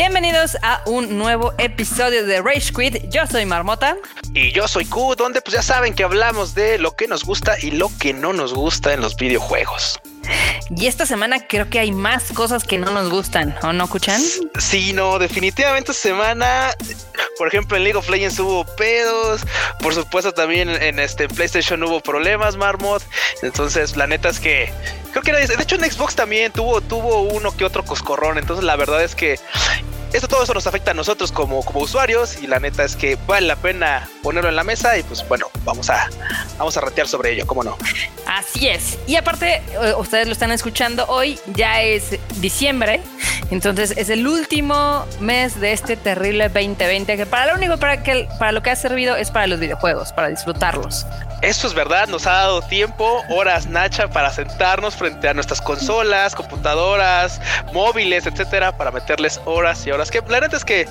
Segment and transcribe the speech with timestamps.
[0.00, 3.10] Bienvenidos a un nuevo episodio de Rage Quit.
[3.10, 3.96] Yo soy Marmota.
[4.32, 7.58] Y yo soy Q, donde pues ya saben que hablamos de lo que nos gusta
[7.58, 9.98] y lo que no nos gusta en los videojuegos.
[10.70, 14.22] Y esta semana creo que hay más cosas que no nos gustan, ¿o no, escuchan?
[14.60, 16.70] Sí, no, definitivamente esta semana,
[17.36, 19.40] por ejemplo, en League of Legends hubo pedos,
[19.80, 23.02] por supuesto también en este PlayStation hubo problemas, Marmot.
[23.42, 24.72] Entonces, la neta es que
[25.10, 28.76] creo que de hecho en Xbox también tuvo tuvo uno que otro coscorrón, entonces la
[28.76, 29.38] verdad es que
[30.12, 33.16] esto todo eso nos afecta a nosotros como, como usuarios y la neta es que
[33.26, 36.08] vale la pena ponerlo en la mesa y pues bueno, vamos a,
[36.56, 37.76] vamos a ratear sobre ello, ¿cómo no?
[38.26, 38.98] Así es.
[39.06, 43.00] Y aparte, eh, ustedes lo están escuchando hoy, ya es diciembre,
[43.50, 48.28] entonces es el último mes de este terrible 2020 que para lo único para, que,
[48.38, 51.06] para lo que ha servido es para los videojuegos, para disfrutarlos.
[51.40, 56.34] Eso es verdad, nos ha dado tiempo, horas Nacha, para sentarnos frente a nuestras consolas,
[56.34, 57.40] computadoras,
[57.72, 59.97] móviles, etcétera, para meterles horas y horas.
[60.10, 60.86] Que la neta es que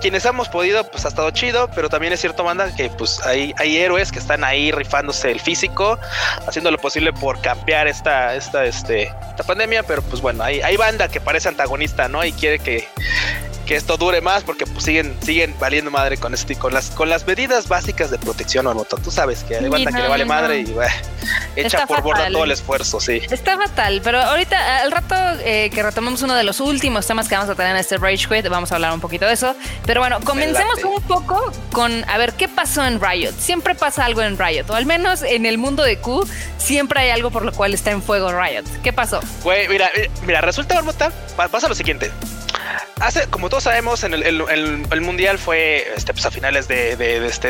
[0.00, 3.54] quienes hemos podido, pues ha estado chido, pero también es cierto, manda, que pues hay,
[3.58, 5.98] hay héroes que están ahí rifándose el físico,
[6.46, 10.76] haciendo lo posible por campear esta, esta, este, esta pandemia, pero pues bueno, hay, hay
[10.76, 12.24] banda que parece antagonista, ¿no?
[12.24, 12.88] Y quiere que
[13.70, 17.08] que esto dure más porque pues siguen siguen valiendo madre con este con las con
[17.08, 20.60] las medidas básicas de protección o Tú sabes que hay banda que le vale madre
[20.62, 20.74] y
[21.54, 23.20] echa por borda todo el esfuerzo, sí.
[23.30, 27.36] Está fatal, pero ahorita al rato eh, que retomemos uno de los últimos temas que
[27.36, 29.54] vamos a tener en este Rage Quit, vamos a hablar un poquito de eso.
[29.86, 33.34] Pero bueno, comencemos un poco con a ver qué pasó en Riot.
[33.38, 37.10] Siempre pasa algo en Riot, o al menos en el mundo de Q, siempre hay
[37.10, 38.64] algo por lo cual está en fuego Riot.
[38.82, 39.20] ¿Qué pasó?
[39.44, 39.92] Güey, mira,
[40.26, 42.10] mira, resulta, Marmota, pasa lo siguiente.
[43.00, 46.96] Hace, como todos sabemos, en el, mundial fue este, pues, a finales este,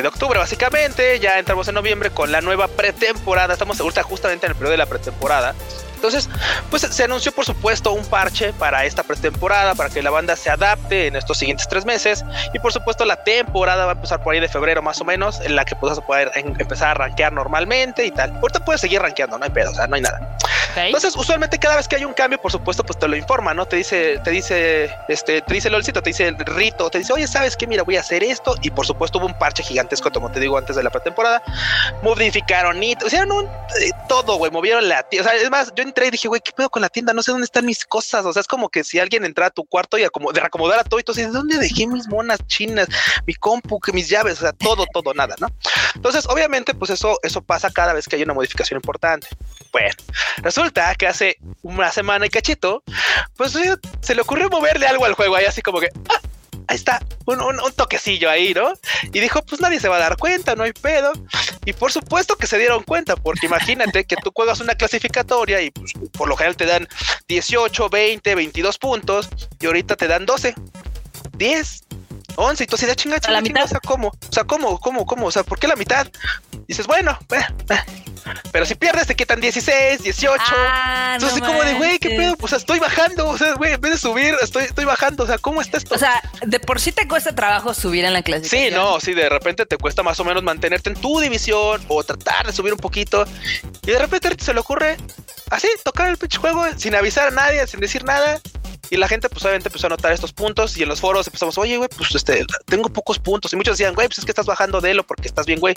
[0.03, 1.19] de octubre, básicamente.
[1.19, 3.55] Ya entramos en noviembre con la nueva pretemporada.
[3.55, 5.57] Estamos justamente en el periodo de la pretemporada.
[6.01, 6.31] Entonces,
[6.71, 10.49] pues se anunció por supuesto un parche para esta pretemporada, para que la banda se
[10.49, 12.25] adapte en estos siguientes tres meses.
[12.55, 15.41] Y por supuesto la temporada va a empezar por ahí de febrero más o menos,
[15.43, 18.31] en la que puedas poder empezar a rankear normalmente y tal.
[18.37, 20.39] Ahorita puedes seguir rankeando, no hay pedo, o sea, no hay nada.
[20.77, 23.67] Entonces, usualmente cada vez que hay un cambio, por supuesto, pues te lo informa, ¿no?
[23.67, 27.13] Te dice, te dice, este, te dice el olcito, te dice el rito, te dice,
[27.13, 27.67] oye, ¿sabes qué?
[27.67, 28.55] Mira, voy a hacer esto.
[28.63, 31.43] Y por supuesto hubo un parche gigantesco, como te digo, antes de la pretemporada.
[32.03, 36.07] Modificaron y, sea, no, eh, todo, güey, movieron la, o sea, es más, yo entré
[36.07, 37.13] y dije, güey, ¿qué pedo con la tienda?
[37.13, 38.25] No sé dónde están mis cosas.
[38.25, 40.99] O sea, es como que si alguien entra a tu cuarto y de reacomodara todo
[41.01, 42.89] y tú dices, ¿dónde dejé mis monas chinas,
[43.27, 44.39] mi compu, mis llaves?
[44.39, 45.49] O sea, todo, todo, nada, ¿no?
[45.95, 49.29] Entonces, obviamente, pues eso, eso pasa cada vez que hay una modificación importante.
[49.73, 49.91] Bueno,
[50.39, 52.83] resulta que hace una semana y cachito,
[53.37, 53.53] pues
[54.01, 56.21] se le ocurrió moverle algo al juego ahí así como que, ah,
[56.67, 58.73] ahí está, un, toquecillo ahí, ¿no?
[59.13, 61.13] Y dijo, pues nadie se va a dar cuenta, no hay pedo.
[61.65, 65.71] Y por supuesto que se dieron cuenta, porque imagínate que tú juegas una clasificatoria y
[65.71, 66.89] pues, por lo general te dan
[67.29, 69.29] 18, 20, 22 puntos
[69.61, 70.55] y ahorita te dan 12,
[71.37, 71.85] 10,
[72.37, 72.65] 11.
[72.65, 74.09] Y tú así de chinga, chinga, chinga, o sea, ¿cómo?
[74.09, 75.27] O sea, ¿cómo, cómo, cómo?
[75.27, 76.07] O sea, ¿por qué la mitad?
[76.71, 77.77] dices, bueno, eh,
[78.53, 80.41] pero si pierdes te quitan 16, 18.
[80.41, 82.37] Ah, Entonces, como de, güey, ¿qué pedo?
[82.41, 83.29] O sea, estoy bajando.
[83.29, 85.25] O sea, güey, en vez de subir, estoy, estoy bajando.
[85.25, 85.97] O sea, ¿cómo está esto?
[85.97, 88.71] O sea, de por sí te cuesta trabajo subir en la clasificación.
[88.71, 92.05] Sí, no, sí, de repente te cuesta más o menos mantenerte en tu división o
[92.05, 93.25] tratar de subir un poquito.
[93.83, 94.97] Y de repente se le ocurre
[95.51, 98.41] así, tocar el pinche juego sin avisar a nadie, sin decir nada.
[98.91, 101.57] Y la gente, pues obviamente empezó a notar estos puntos y en los foros empezamos,
[101.59, 103.53] oye, güey, pues este, tengo pocos puntos.
[103.53, 105.75] Y muchos decían, güey, pues es que estás bajando de lo porque estás bien, güey.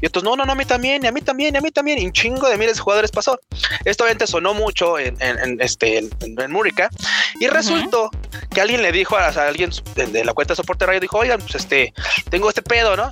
[0.00, 1.70] Y otros, no, no, no, a mí también, y a mí también, y a mí
[1.70, 1.98] también.
[1.98, 3.40] Y un chingo de miles de jugadores pasó.
[3.84, 6.88] Esto obviamente sonó mucho en, en, este, en, en Múrica.
[7.40, 8.10] Y resultó
[8.50, 11.56] que alguien le dijo a, alguien de, la cuenta de soporte radio, dijo, oigan, pues
[11.56, 11.92] este,
[12.30, 13.10] tengo este pedo, ¿no?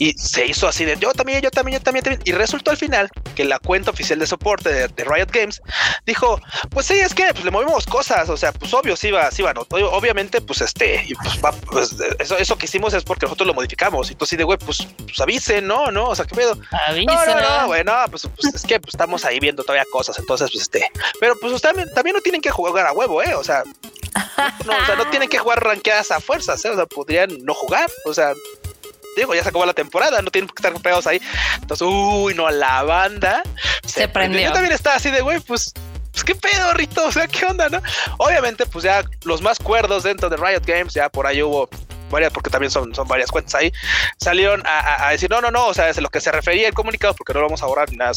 [0.00, 2.22] Y se hizo así de yo también, yo también, yo también, también.
[2.24, 5.60] Y resultó al final que la cuenta oficial de soporte de, Riot Games
[6.06, 6.40] dijo,
[6.70, 9.42] pues sí, es que pues, le movimos cosas, o sea, pues obvio, sí va, sí
[9.42, 13.52] va, no, obviamente, pues este, pues, pues, eso, eso que hicimos es porque nosotros lo
[13.52, 14.08] modificamos.
[14.08, 16.58] Y entonces, de güey, pues, pues avisen, no, no, o sea, qué pedo.
[16.88, 17.04] Avisen.
[17.04, 20.18] No, no, no, güey, no, pues, pues, es que pues, estamos ahí viendo todavía cosas,
[20.18, 20.90] entonces, pues este,
[21.20, 23.64] pero pues también, también no tienen que jugar a huevo, eh, o sea,
[24.64, 26.70] no, o sea, no tienen que jugar ranqueadas a fuerzas, ¿eh?
[26.70, 28.32] o sea, podrían no jugar, o sea,
[29.16, 31.20] digo, ya se acabó la temporada, no tienen que estar pegados ahí.
[31.60, 33.42] Entonces, uy, no, la banda
[33.84, 34.40] se, prendió.
[34.40, 35.72] Yo también estaba así de, güey, pues,
[36.12, 37.80] pues qué pedo, Rito, o sea, qué onda, ¿no?
[38.18, 41.68] Obviamente, pues ya los más cuerdos dentro de Riot Games, ya por ahí hubo
[42.10, 43.72] varias, porque también son, son varias cuentas ahí,
[44.18, 47.14] salieron a, decir, no, no, no, o sea, es lo que se refería el comunicado,
[47.14, 48.12] porque no lo vamos a borrar ni nada,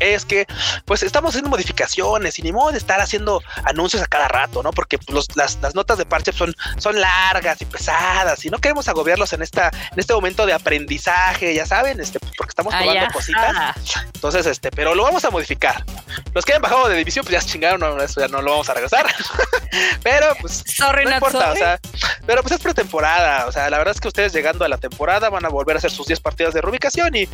[0.00, 0.46] es, que
[0.84, 4.72] pues estamos haciendo modificaciones y ni modo de estar haciendo anuncios a cada rato, ¿no?
[4.72, 8.88] Porque pues, las, las, notas de parche son, son largas y pesadas y no queremos
[8.88, 13.12] agobiarlos en, esta, en este momento de aprendizaje, ya saben, este, porque estamos ah, probando
[13.12, 13.76] cositas.
[14.14, 15.84] Entonces, este, pero lo vamos a modificar.
[16.34, 18.52] Los que hayan bajado de división, pues ya se chingaron, no, eso ya no lo
[18.52, 19.06] vamos a regresar.
[20.02, 21.80] pero pues sorry, no importa, o sea,
[22.26, 25.30] pero pues es pretemporada, o sea, la verdad es que ustedes llegando a la temporada
[25.30, 27.28] van a volver a hacer sus 10 partidas de rubicación y,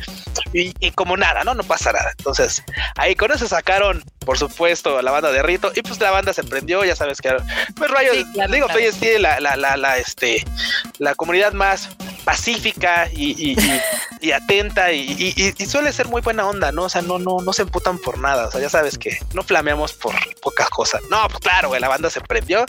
[0.52, 1.54] y, como nada, ¿no?
[1.54, 2.12] No pasa nada.
[2.16, 2.62] Entonces,
[2.96, 6.44] ahí con eso sacaron, por supuesto, la banda de Rito y pues la banda se
[6.44, 7.34] prendió, ya sabes que
[7.76, 8.92] pues Rayo, digo, claro.
[8.98, 10.44] tiene la, la, la, la, este,
[10.98, 11.90] la comunidad más
[12.24, 13.56] pacífica y,
[14.20, 16.84] y, atenta y, suele ser muy buena onda, ¿no?
[16.84, 18.46] O sea, no, no, no se emputan por nada.
[18.46, 21.02] O sea, ya sabes que no flameamos por pocas cosas.
[21.10, 22.64] No, pues claro, güey, la banda se prendió.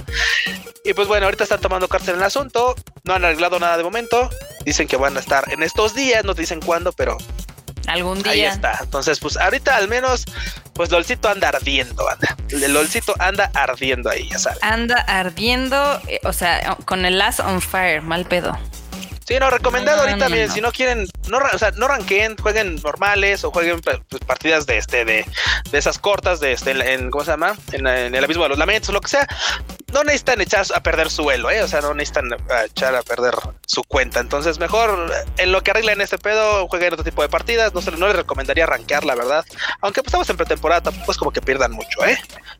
[0.84, 2.76] Y pues bueno, ahorita están tomando cárcel en el asunto.
[3.04, 4.30] No han arreglado nada de momento.
[4.66, 7.18] Dicen que van a estar en estos días, no dicen cuándo, pero
[7.88, 8.32] algún día.
[8.32, 8.80] Ahí está.
[8.82, 10.26] Entonces, pues ahorita al menos,
[10.74, 12.36] pues LOLcito anda ardiendo, anda.
[12.50, 14.60] El LOLcito anda ardiendo ahí, ya sabes.
[14.62, 18.58] Anda ardiendo, eh, o sea, con el last on fire, mal pedo.
[19.28, 23.44] Sí, no, recomendado ahorita, bien, si no quieren, no, o sea, no ranqueen, jueguen normales
[23.44, 25.26] o jueguen pues, partidas de este, de,
[25.72, 27.56] de esas cortas, de este, en, ¿cómo se llama?
[27.72, 29.28] En, el abismo de los lamentos, lo que sea.
[29.94, 31.62] No necesitan echar a perder su vuelo, ¿eh?
[31.62, 32.30] O sea, no necesitan
[32.66, 33.34] echar a perder
[33.66, 34.20] su cuenta.
[34.20, 37.74] Entonces, mejor en lo que arreglen este pedo, jueguen otro tipo de partidas.
[37.74, 39.46] No, se, no les recomendaría rankear, la verdad.
[39.82, 42.18] Aunque pues estamos en pretemporada, pues como que pierdan mucho, ¿eh?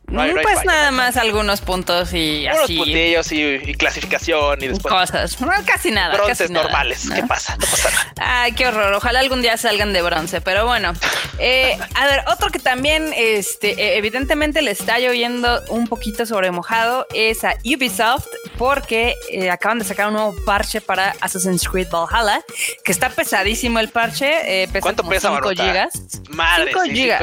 [0.08, 4.94] No pues nada más algunos puntos y Unos puntillos y, clasificación y después.
[4.94, 5.36] Cosas.
[5.66, 6.14] casi nada.
[6.14, 7.08] Bronces normales.
[7.12, 7.56] ¿Qué pasa?
[7.56, 8.42] No pasa nada.
[8.42, 8.92] Ay, qué horror.
[8.92, 10.40] Ojalá algún día salgan de bronce.
[10.40, 10.92] Pero bueno.
[11.38, 16.50] Eh, a ver, otro que también, este, e, evidentemente le está lloviendo un poquito sobre
[16.50, 18.26] mojado es a Ubisoft
[18.58, 22.42] porque eh, acaban de sacar un nuevo parche para Assassin's Creed Valhalla,
[22.84, 24.62] que está pesadísimo el parche.
[24.62, 25.92] Eh, ¿Cuánto pesa, 5 gigas.
[26.30, 27.22] Madre, 5 gigas.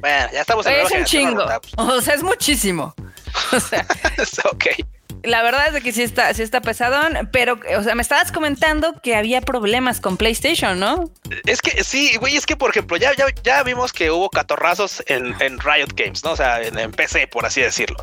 [0.00, 1.46] Bueno, ya estamos en Es un chingo.
[1.76, 2.94] O sea, es muchísimo.
[3.52, 3.86] O sea,
[4.52, 4.66] ok
[5.24, 9.00] la verdad es que sí está, sí está pesadón, pero, o sea, me estabas comentando
[9.02, 11.10] que había problemas con PlayStation, ¿no?
[11.46, 15.02] Es que sí, güey, es que, por ejemplo, ya, ya, ya vimos que hubo catorrazos
[15.06, 16.32] en, en Riot Games, ¿no?
[16.32, 17.96] O sea, en, PC, por así decirlo.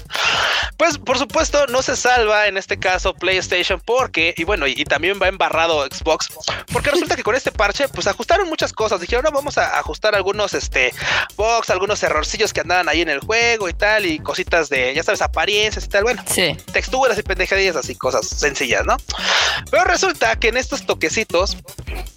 [0.77, 5.19] Pues, por supuesto, no se salva en este caso PlayStation porque, y bueno, y, también
[5.21, 6.29] va embarrado Xbox,
[6.71, 9.01] porque resulta que con este parche, pues ajustaron muchas cosas.
[9.01, 10.93] Dijeron, no, vamos a ajustar algunos, este,
[11.35, 15.03] box, algunos errorcillos que andaban ahí en el juego y tal, y cositas de, ya
[15.03, 16.03] sabes, apariencias y tal.
[16.03, 16.55] Bueno, sí.
[16.71, 18.97] textura y pendejadillas así, cosas sencillas, ¿no?
[19.71, 21.57] Pero resulta que en estos toquecitos,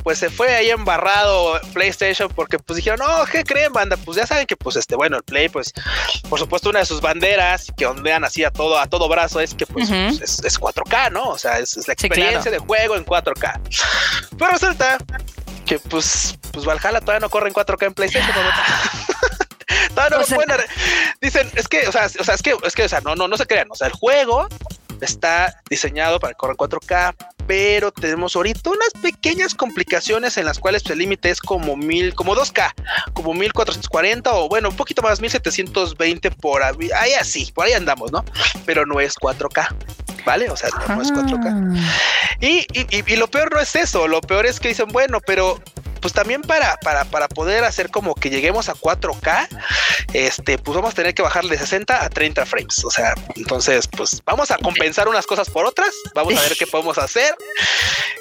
[0.03, 3.97] pues se fue ahí embarrado PlayStation porque pues dijeron, no, ¿qué creen, banda?
[3.97, 5.73] Pues ya saben que pues este, bueno, el Play, pues
[6.29, 9.55] por supuesto una de sus banderas que ondean así a todo, a todo brazo es
[9.55, 11.31] que pues, es, 4K, ¿no?
[11.31, 13.61] O sea, es, la experiencia de juego en 4K.
[14.39, 14.99] Pero resulta
[15.65, 18.33] que pues, pues Valhalla todavía no corre en 4K en PlayStation.
[19.95, 20.63] todavía no, o
[21.21, 23.29] Dicen, es que, o sea, o sea, es que, es que, o sea, no, no,
[23.29, 23.69] no se crean.
[23.71, 24.49] O sea, el juego
[25.05, 27.15] está diseñado para correr 4K,
[27.47, 32.35] pero tenemos ahorita unas pequeñas complicaciones en las cuales el límite es como mil, como
[32.35, 32.73] 2K,
[33.13, 38.25] como 1440 o bueno, un poquito más, 1720 por ahí, así, por ahí andamos, ¿no?
[38.65, 39.75] Pero no es 4K.
[40.25, 40.49] ¿Vale?
[40.51, 41.47] O sea, no, es 4K.
[41.47, 42.37] Ah.
[42.41, 45.61] Y, y, y, lo peor no es eso, lo peor es que dicen, bueno, pero
[46.03, 49.49] pues también para, para, para poder hacer como que lleguemos a 4K,
[50.13, 52.85] este, pues vamos a tener que bajar de 60 a 30 frames.
[52.85, 56.67] O sea, entonces, pues vamos a compensar unas cosas por otras, vamos a ver qué
[56.67, 57.35] podemos hacer.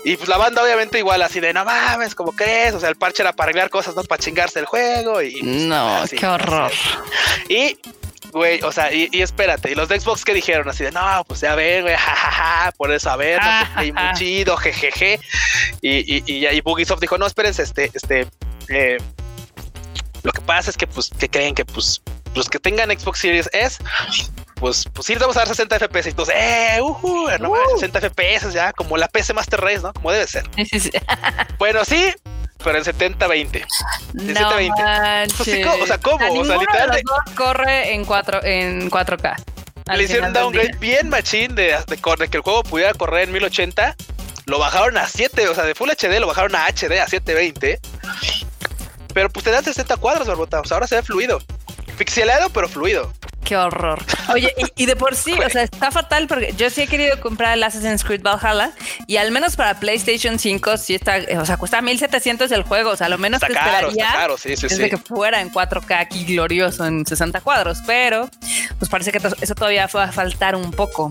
[0.06, 2.76] Y pues la banda, obviamente, igual así de no mames, como crees.
[2.76, 5.22] O sea, el parche era para arreglar cosas, no para chingarse el juego.
[5.22, 6.72] Y no, qué horror.
[7.50, 7.78] Y
[8.32, 11.42] Güey, o sea, y, espérate, y los de Xbox que dijeron así de no, pues
[11.42, 15.20] ya ven, güey, jajaja, por eso a ver, no muy chido, jejeje.
[15.82, 18.28] Y, y, y, y Bugisoft dijo, no, espérense, este, este,
[18.70, 18.98] eh,
[20.24, 22.02] lo que pasa es que, pues, que creen que, pues,
[22.36, 23.84] los que tengan Xbox Series S,
[24.56, 26.06] pues, pues sí, vamos a dar 60 FPS.
[26.06, 29.92] Y entonces, eh, uh, no, 60 FPS ya, como la PC Master Race, ¿no?
[29.94, 30.44] Como debe ser.
[31.58, 32.14] bueno, sí,
[32.64, 33.66] pero en 70-20.
[34.20, 35.82] En 70-20.
[35.82, 36.40] O sea, ¿cómo?
[36.40, 37.04] O sea, literalmente.
[37.36, 39.44] corre en, 4, en 4K.
[39.96, 43.34] Le hicieron un downgrade bien machín de, de, de, que el juego pudiera correr en
[43.34, 43.96] 1080.
[44.46, 47.80] Lo bajaron a 7, o sea, de Full HD lo bajaron a HD, a 720.
[49.14, 50.62] Pero pues te dan 60 cuadros, barbota.
[50.62, 51.40] O sea, ahora se ve fluido.
[51.98, 53.12] Pixelado, pero fluido.
[53.52, 54.00] Qué horror.
[54.34, 57.58] Oye, y, de por sí, o sea, está fatal porque yo sí he querido comprar
[57.58, 58.72] el Assassin's Creed Valhalla
[59.08, 62.96] y al menos para PlayStation 5 sí está, o sea, cuesta 1700 el juego, o
[62.96, 67.06] sea, lo menos que esperaría caro, sí, sí, que fuera en 4K aquí glorioso en
[67.06, 68.30] 60 cuadros, pero
[68.80, 71.10] pues parece que eso todavía va a faltar un poco.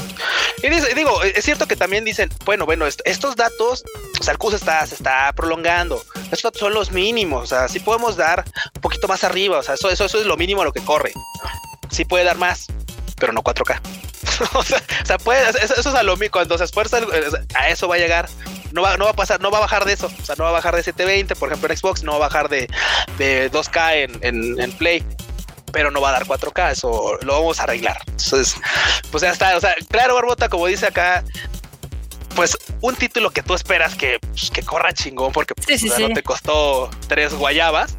[0.63, 3.85] Y digo, es cierto que también dicen, bueno, bueno, estos datos,
[4.19, 7.81] o sea, el curso está, se está prolongando, estos son los mínimos, o sea, sí
[7.81, 10.65] podemos dar un poquito más arriba, o sea, eso, eso, eso es lo mínimo a
[10.65, 11.13] lo que corre
[11.91, 12.67] sí puede dar más,
[13.19, 13.81] pero no 4K.
[14.55, 16.99] o, sea, puede, eso, es a lo mismo, cuando se esfuerza,
[17.55, 18.29] a eso va a llegar.
[18.73, 20.11] No va, no va a pasar, no va a bajar de eso.
[20.21, 22.29] O sea, no va a bajar de 720, por ejemplo, en Xbox, no va a
[22.29, 22.69] bajar de,
[23.19, 25.05] de 2K en, en, Play.
[25.73, 27.99] pero no va a dar 4K, eso lo vamos a arreglar.
[28.07, 28.55] Entonces,
[29.11, 29.57] pues ya está.
[29.57, 31.25] O sea, claro, Barbota, como dice acá,
[32.41, 36.23] pues un título que tú esperas que, pues, que corra chingón porque pues, no te
[36.23, 37.95] costó tres guayabas.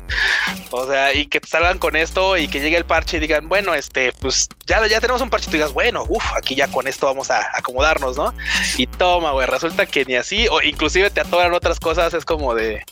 [0.71, 3.75] O sea, y que salgan con esto y que llegue el parche y digan, bueno,
[3.75, 6.87] este, pues ya, ya tenemos un parche y tú digas, bueno, uff, aquí ya con
[6.87, 8.33] esto vamos a acomodarnos, ¿no?
[8.77, 12.55] Y toma, güey, resulta que ni así, o inclusive te atoran otras cosas, es como
[12.55, 12.83] de,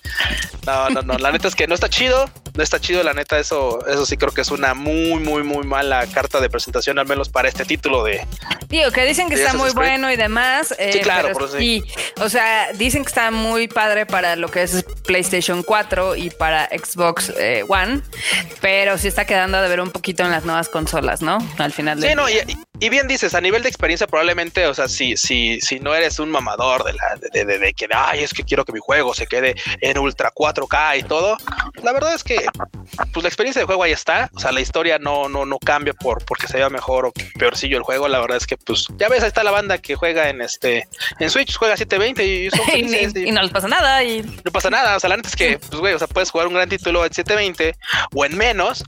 [0.67, 3.39] no, no, no, la neta es que no está chido, no está chido, la neta,
[3.39, 7.07] eso, eso sí creo que es una muy, muy, muy mala carta de presentación, al
[7.07, 8.25] menos para este título de...
[8.67, 10.73] Digo, que dicen que está muy bueno y demás.
[10.77, 11.83] Eh, sí, claro, por sí.
[12.21, 16.67] O sea, dicen que está muy padre para lo que es PlayStation 4 y para
[16.67, 18.01] Xbox eh, One,
[18.61, 21.39] pero sí está quedando de ver un poquito en las nuevas consolas, ¿no?
[21.57, 22.01] Al final.
[22.01, 22.39] Sí, no, y,
[22.79, 26.19] y, bien dices, a nivel de experiencia, probablemente, o sea, si, si, si no eres
[26.19, 29.13] un mamador de la de, de, de que, ay, es que quiero que mi juego
[29.13, 31.37] se quede en Ultra 4K y todo,
[31.83, 32.45] la verdad es que
[33.13, 34.29] pues la experiencia de juego ahí está.
[34.33, 37.77] O sea, la historia no, no, no cambia por porque se vea mejor o peorcillo
[37.77, 38.07] el juego.
[38.07, 40.87] La verdad es que, pues, ya ves, ahí está la banda que juega en este
[41.19, 42.25] en Switch, juega 720
[43.23, 44.03] y, y, no les pasa nada.
[44.03, 44.95] Y no pasa nada.
[44.95, 47.05] O sea, la neta es que, pues, güey, o sea, puedes jugar un gran título
[47.05, 47.75] en 720
[48.13, 48.83] o en menos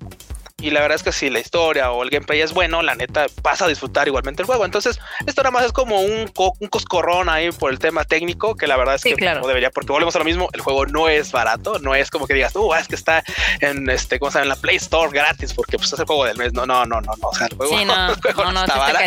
[0.62, 3.26] y la verdad es que si la historia o el gameplay es bueno, la neta
[3.42, 4.66] vas a disfrutar igualmente el juego.
[4.66, 8.68] Entonces, esto nada más es como un, un coscorrón ahí por el tema técnico, que
[8.68, 11.32] la verdad es que no debería, porque volvemos a lo mismo, el juego no es
[11.32, 13.24] barato, no es como que digas, uh, es que está
[13.60, 14.44] en este, ¿cómo se llama?
[14.44, 16.54] En la Play Store gratis, porque pues es el juego del mes.
[16.54, 17.28] No, no, no, no, no.
[17.28, 19.00] O sea, el juego, sí, no, no, no, está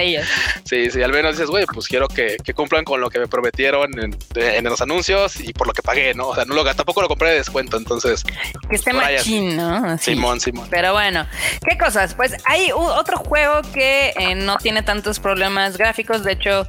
[0.64, 3.26] Sí, sí, al menos dices, güey, pues quiero que, que, cumplan con lo que me
[3.26, 6.28] prometieron en, en, los anuncios y por lo que pagué, ¿no?
[6.28, 8.24] O sea, no lo tampoco lo compré de descuento, entonces.
[8.68, 9.98] Que esté machín, ¿no?
[9.98, 10.68] Simón, Simón.
[10.70, 11.26] Pero bueno,
[11.66, 12.14] ¿Qué cosas?
[12.14, 16.24] Pues hay otro juego que eh, no tiene tantos problemas gráficos.
[16.24, 16.66] De hecho,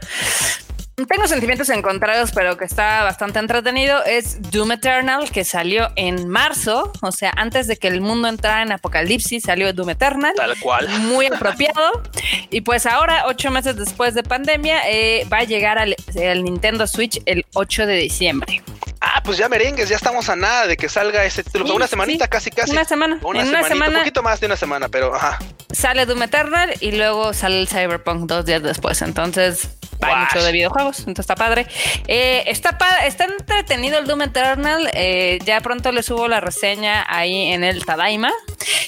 [1.03, 4.03] tengo sentimientos encontrados, pero que está bastante entretenido.
[4.05, 8.61] Es Doom Eternal, que salió en marzo, o sea, antes de que el mundo entrara
[8.61, 10.33] en apocalipsis, salió Doom Eternal.
[10.35, 10.87] Tal cual.
[11.01, 12.01] Muy apropiado.
[12.49, 15.95] y pues ahora, ocho meses después de pandemia, eh, va a llegar al,
[16.43, 18.63] Nintendo Switch el 8 de diciembre.
[19.01, 21.75] Ah, pues ya merengues, ya estamos a nada de que salga ese título.
[21.75, 22.71] una semanita, casi, casi.
[22.71, 23.19] Una semana.
[23.21, 23.91] Una, una semana.
[23.91, 25.39] Un poquito más de una semana, pero ajá.
[25.71, 29.01] Sale Doom Eternal y luego sale el Cyberpunk dos días después.
[29.01, 29.67] Entonces,
[30.01, 31.67] hay mucho de videojuegos, entonces está padre.
[32.07, 34.89] Eh, está, está entretenido el Doom Eternal.
[34.93, 38.31] Eh, ya pronto le subo la reseña ahí en el Tadaima.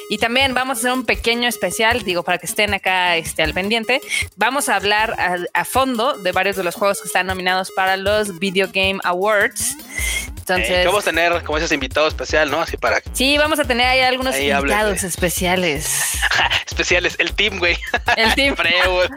[0.09, 3.53] Y también vamos a hacer un pequeño especial, digo, para que estén acá este, al
[3.53, 4.01] pendiente.
[4.35, 5.15] Vamos a hablar
[5.53, 9.75] a, fondo de varios de los juegos que están nominados para los Video Game Awards.
[10.29, 12.61] Entonces, vamos a tener como ese invitado especial, ¿no?
[12.61, 13.01] Así para.
[13.11, 16.17] Sí, vamos a tener ahí algunos invitados especiales.
[16.65, 17.77] especiales, el team, güey.
[18.15, 18.55] El team.
[18.57, 19.09] Freud.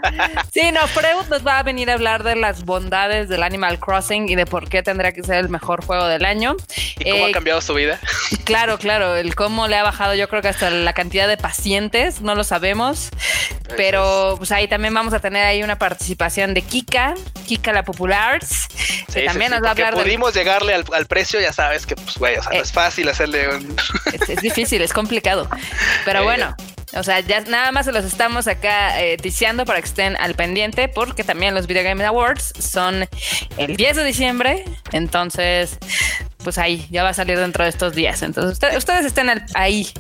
[0.53, 4.29] sí, no, Freud nos va a venir a hablar de las bondades del Animal Crossing
[4.29, 6.57] y de por qué tendría que ser el mejor juego del año.
[6.99, 7.99] ¿Y cómo ha eh, cambiado su vida?
[8.45, 12.21] Claro, claro, el cómo le ha bajado, yo creo que hasta la cantidad de pacientes,
[12.21, 13.11] no lo sabemos.
[13.77, 17.15] Pero pues ahí también vamos a tener ahí una participación de Kika,
[17.47, 18.67] Kika la Populars,
[19.13, 22.17] que también nos va a hablar pudimos llegarle al, al, precio, ya sabes que pues
[22.19, 23.77] güey, o sea, no es eh, fácil hacerle un...
[24.13, 25.49] es, difícil, es complicado.
[26.05, 26.57] Pero bueno,
[26.95, 29.17] o sea, ya nada más se los estamos acá eh,
[29.65, 33.09] para que estén al pendiente, porque también los Video Game Awards son
[33.57, 34.65] el 10 de diciembre.
[34.93, 35.79] Entonces,
[36.43, 38.23] pues ahí ya va a salir dentro de estos días.
[38.23, 39.93] Entonces, ustedes estén ahí.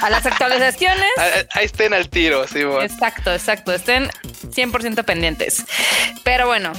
[0.00, 1.10] A las actualizaciones.
[1.54, 3.72] ahí estén al tiro, sí, Exacto, exacto.
[3.72, 4.08] Estén
[4.48, 5.64] 100% pendientes.
[6.22, 6.72] Pero bueno,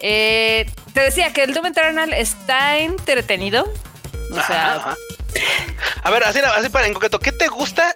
[0.00, 3.72] eh, te decía que el Doom Eternal está entretenido.
[4.30, 4.94] O sea,
[6.02, 7.94] a ver, así, así para en concreto, ¿qué te gusta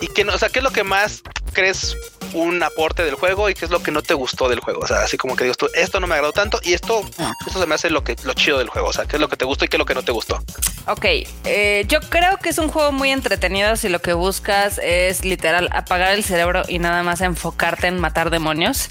[0.00, 0.34] y qué no?
[0.34, 1.22] O sea, ¿qué es lo que más
[1.52, 1.96] crees
[2.34, 4.80] un aporte del juego y qué es lo que no te gustó del juego.
[4.80, 7.02] O sea, así como que digo, esto no me agradó tanto y esto,
[7.46, 8.88] esto se me hace lo que lo chido del juego.
[8.88, 10.12] O sea, qué es lo que te gustó y qué es lo que no te
[10.12, 10.42] gustó.
[10.86, 11.04] Ok,
[11.44, 15.68] eh, yo creo que es un juego muy entretenido si lo que buscas es literal
[15.72, 18.90] apagar el cerebro y nada más enfocarte en matar demonios.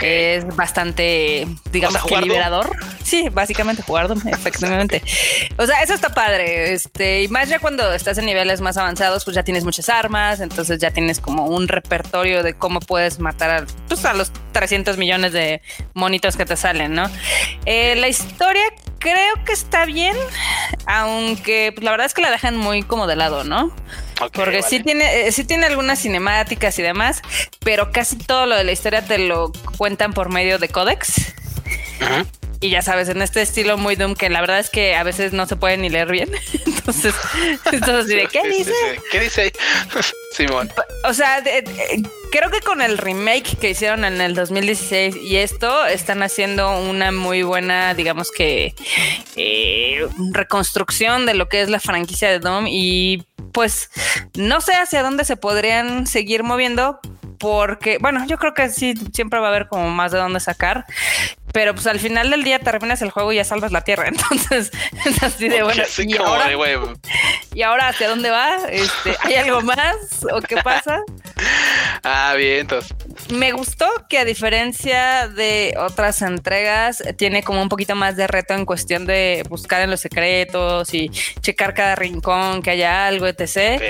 [0.00, 2.76] Es bastante, digamos, que liberador.
[3.02, 5.02] Sí, básicamente jugar, efectivamente.
[5.56, 6.72] o sea, eso está padre.
[6.72, 10.40] Este, y más ya cuando estás en niveles más avanzados, pues ya tienes muchas armas,
[10.40, 14.96] entonces ya tienes como un repertorio de cómo puedes matar a, pues, a los 300
[14.96, 15.62] millones de
[15.94, 17.10] monitos que te salen, ¿no?
[17.66, 18.62] Eh, la historia
[18.98, 20.16] creo que está bien,
[20.86, 23.74] aunque pues, la verdad es que la dejan muy como de lado, ¿no?
[24.32, 27.22] Porque sí tiene, eh, sí tiene algunas cinemáticas y demás,
[27.64, 31.34] pero casi todo lo de la historia te lo cuentan por medio de códex.
[32.62, 35.32] Y ya sabes, en este estilo muy Doom, que la verdad es que a veces
[35.32, 36.30] no se puede ni leer bien.
[36.66, 37.14] Entonces,
[37.72, 38.72] entonces de, ¿qué dice?
[39.10, 39.52] ¿Qué dice?
[40.32, 40.70] Simón.
[41.04, 41.42] O sea,
[42.32, 47.12] creo que con el remake que hicieron en el 2016 y esto están haciendo una
[47.12, 48.74] muy buena, digamos que,
[49.36, 53.90] eh, reconstrucción de lo que es la franquicia de Doom y pues
[54.34, 57.00] no sé hacia dónde se podrían seguir moviendo,
[57.38, 60.86] porque, bueno, yo creo que sí, siempre va a haber como más de dónde sacar,
[61.52, 64.08] pero pues al final del día terminas el juego y ya salvas la tierra.
[64.08, 64.70] Entonces
[65.06, 65.82] es así de bueno.
[65.98, 66.50] ¿y, ahora,
[67.54, 68.56] ¿Y ahora hacia dónde va?
[68.70, 69.96] Este, ¿Hay algo más
[70.32, 71.00] o qué pasa?
[72.02, 72.94] Ah, bien, entonces.
[73.30, 78.54] Me gustó que a diferencia de otras entregas, tiene como un poquito más de reto
[78.54, 83.82] en cuestión de buscar en los secretos y checar cada rincón, que haya algo, etc.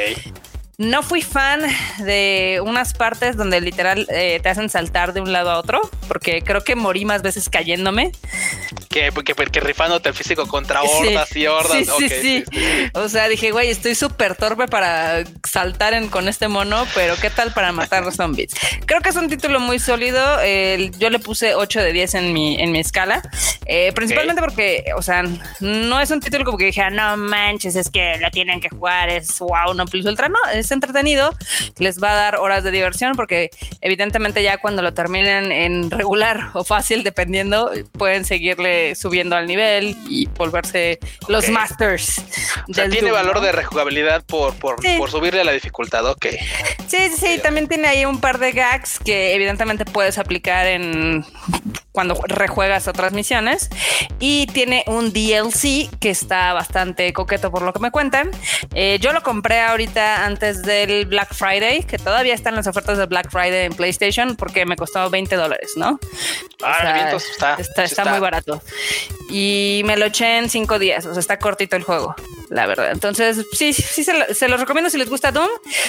[0.79, 1.61] No fui fan
[1.99, 6.43] de unas partes donde literal eh, te hacen saltar de un lado a otro, porque
[6.43, 8.13] creo que morí más veces cayéndome.
[8.89, 11.87] Que, que, que rifándote el físico contra hordas y hordas.
[11.99, 16.49] Sí, sí, sí, O sea, dije, güey, estoy súper torpe para saltar en, con este
[16.49, 18.53] mono, pero ¿qué tal para matar los zombies?
[18.87, 20.21] Creo que es un título muy sólido.
[20.99, 23.23] yo le puse 8 de 10 en mi, en mi escala,
[23.67, 25.25] eh, principalmente porque, o sea,
[25.61, 28.69] no es un título como que dije, ah, no manches, es que lo tienen que
[28.69, 30.29] jugar, es wow, no plus ultra.
[30.29, 31.35] No, es entretenido,
[31.79, 33.51] les va a dar horas de diversión porque
[33.81, 39.97] evidentemente ya cuando lo terminen en regular o fácil, dependiendo, pueden seguirle subiendo al nivel
[40.09, 42.23] y volverse los masters.
[42.69, 46.27] O sea, tiene valor de rejugabilidad por, por, por, subirle la dificultad, ok.
[46.87, 51.25] Sí, sí, sí, también tiene ahí un par de gags que evidentemente puedes aplicar en
[51.93, 53.69] cuando rejuegas otras misiones
[54.19, 58.31] y tiene un DLC que está bastante coqueto por lo que me cuentan.
[58.75, 63.07] Eh, yo lo compré ahorita antes del Black Friday, que todavía están las ofertas de
[63.07, 66.01] Black Friday en PlayStation porque me costó 20 dólares, ¿no?
[66.63, 67.13] Ah,
[67.59, 68.63] está, está, muy barato.
[69.31, 72.15] Y me lo eché en 5 días, o sea, está cortito el juego
[72.53, 72.91] la verdad.
[72.93, 75.49] Entonces, sí, sí, se, los recomiendo si les gusta Doom.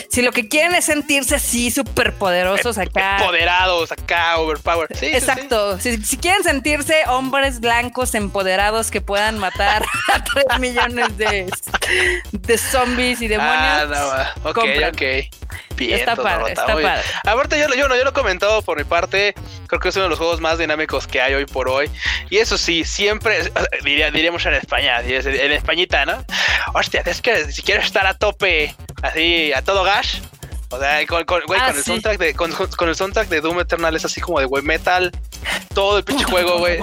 [0.09, 3.17] Si lo que quieren es sentirse así súper poderosos acá.
[3.17, 4.87] Empoderados acá, overpower.
[4.97, 5.79] Sí, Exacto.
[5.79, 11.51] Si, quieren sentirse hombres blancos empoderados que puedan matar a 3 millones de,
[12.31, 13.91] de zombies y demonios.
[13.97, 15.01] Ah, no, ok, ok.
[15.87, 17.01] Bien, está padre, está padre.
[17.25, 19.33] Aparte, yo, yo, yo lo he comentado por mi parte,
[19.67, 21.89] creo que es uno de los juegos más dinámicos que hay hoy por hoy.
[22.29, 23.51] Y eso sí, siempre,
[23.83, 26.23] diría, diríamos en España, en Españita, ¿no?
[26.73, 30.21] Hostia, es que si quieres estar a tope, así, a todo gas,
[30.73, 33.41] o sea, con, con, güey, ah, con, el soundtrack de, con, con, el soundtrack de
[33.41, 35.11] Doom Eternal es así como de güey metal,
[35.73, 36.79] todo el pinche juego, güey.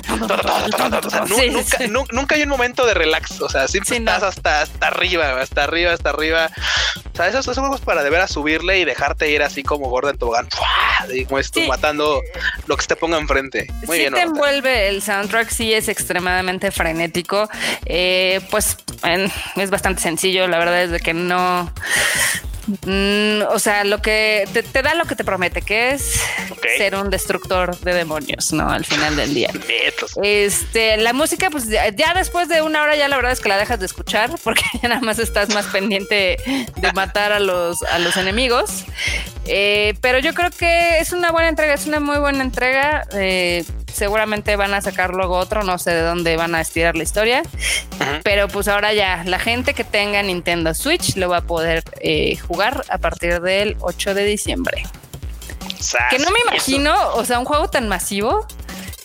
[2.12, 3.40] nunca, hay un momento de relax.
[3.40, 6.50] O sea, siempre estás hasta, hasta arriba, hasta arriba, hasta arriba.
[7.12, 10.10] O sea, esos, son juegos para de veras subirle y dejarte ir así como gordo
[10.10, 10.48] en tobogán.
[11.12, 12.22] Y como esto, matando
[12.66, 13.66] lo que se te ponga enfrente.
[13.86, 14.14] Muy sí bien.
[14.14, 17.48] te envuelve el soundtrack, sí es extremadamente frenético.
[17.86, 18.76] Eh, pues
[19.56, 20.46] es bastante sencillo.
[20.46, 21.72] La verdad es de que no
[22.86, 26.20] Mm, o sea, lo que te, da lo que te promete, que es
[26.76, 28.70] ser un destructor de demonios, ¿no?
[28.70, 29.50] Al final del día.
[30.22, 33.58] Este, la música, pues ya, después de una hora ya la verdad es que la
[33.58, 36.36] dejas de escuchar porque ya nada más estás más pendiente
[36.76, 38.84] de matar a los, a los enemigos.
[39.46, 43.04] Eh, pero yo creo que es una buena entrega, es una muy buena entrega.
[43.12, 47.02] Eh, seguramente van a sacar luego otro, no sé de dónde van a estirar la
[47.02, 47.42] historia.
[48.22, 52.36] Pero pues ahora ya, la gente que tenga Nintendo Switch lo va a poder eh,
[52.36, 54.82] jugar a partir del 8 de diciembre.
[56.10, 58.46] Que no me imagino, o sea, un juego tan masivo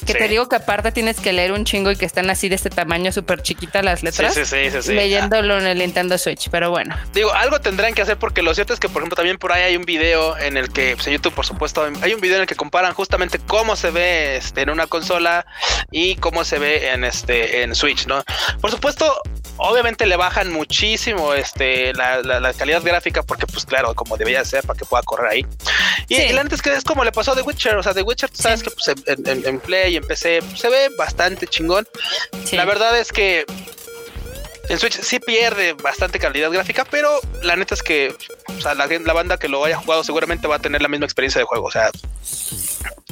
[0.05, 2.55] que te digo que aparte tienes que leer un chingo y que están así de
[2.55, 4.33] este tamaño súper chiquita las letras.
[4.33, 6.95] Sí, sí, sí, leyéndolo en el Nintendo Switch, pero bueno.
[7.13, 9.63] Digo, algo tendrán que hacer porque lo cierto es que, por ejemplo, también por ahí
[9.63, 12.41] hay un video en el que, pues en YouTube, por supuesto, hay un video en
[12.41, 15.45] el que comparan justamente cómo se ve este, en una consola
[15.91, 18.23] y cómo se ve en este en Switch, ¿no?
[18.61, 19.21] Por supuesto,
[19.57, 24.77] obviamente le bajan muchísimo este la, calidad gráfica porque pues claro como debería ser para
[24.77, 25.45] que pueda correr ahí
[26.07, 26.37] y, sí.
[26.37, 28.71] antes que es como le pasó a The Witcher o sea The Witcher sabes que
[28.71, 31.87] pues, en, Play y en PC pues, se ve bastante chingón
[32.51, 33.45] la verdad es que
[34.69, 38.15] en Switch sí pierde bastante calidad gráfica, pero la neta es que
[38.57, 41.05] o sea, la, la, banda que lo haya jugado seguramente va a tener la misma
[41.05, 41.67] experiencia de juego.
[41.67, 41.91] O sea,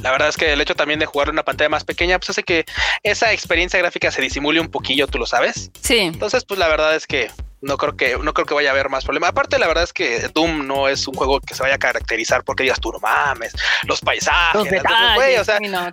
[0.02, 2.30] la verdad es que el hecho también de jugar en una pantalla más pequeña, pues
[2.30, 2.64] hace que
[3.02, 5.70] esa experiencia gráfica se disimule un poquillo, tú lo sabes.
[5.80, 5.98] Sí.
[5.98, 7.30] Entonces, pues la verdad es que
[7.64, 9.28] no creo que no creo que vaya a haber más problema.
[9.28, 12.44] Aparte, la verdad es que Doom no es un juego que se vaya a caracterizar
[12.44, 13.52] porque digas tú no mames,
[13.84, 15.92] los paisajes, los detalles, o sea, no,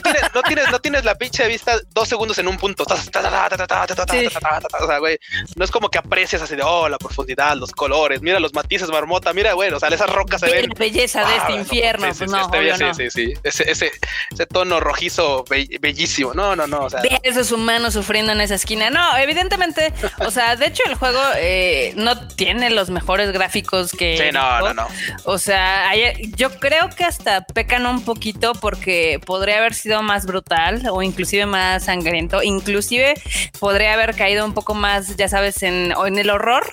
[0.00, 2.84] tienes, no, tienes, no tienes la pinche vista dos segundos en un punto.
[2.84, 5.18] O sea, güey,
[5.56, 8.88] no es como que aprecias así de oh la profundidad, los colores, mira los matices
[8.88, 10.68] marmota, mira, güey, o sea, esas rocas se ven.
[10.68, 13.92] La belleza de este infierno, pues no, sí, sí, sí, ese, ese,
[14.30, 15.44] ese tono rojizo
[15.80, 16.34] bellísimo.
[16.34, 16.84] No, no, no.
[16.84, 18.90] O sea, esos humanos sufriendo en esa esquina.
[18.90, 23.92] No, evidentemente, o sea, de hecho, el juego juego eh, no tiene los mejores gráficos
[23.92, 24.16] que.
[24.16, 24.88] Sí, no, no, no.
[25.24, 25.90] O sea,
[26.36, 31.46] yo creo que hasta pecan un poquito porque podría haber sido más brutal o inclusive
[31.46, 32.42] más sangriento.
[32.42, 33.14] Inclusive
[33.58, 36.66] podría haber caído un poco más, ya sabes, en, en el horror.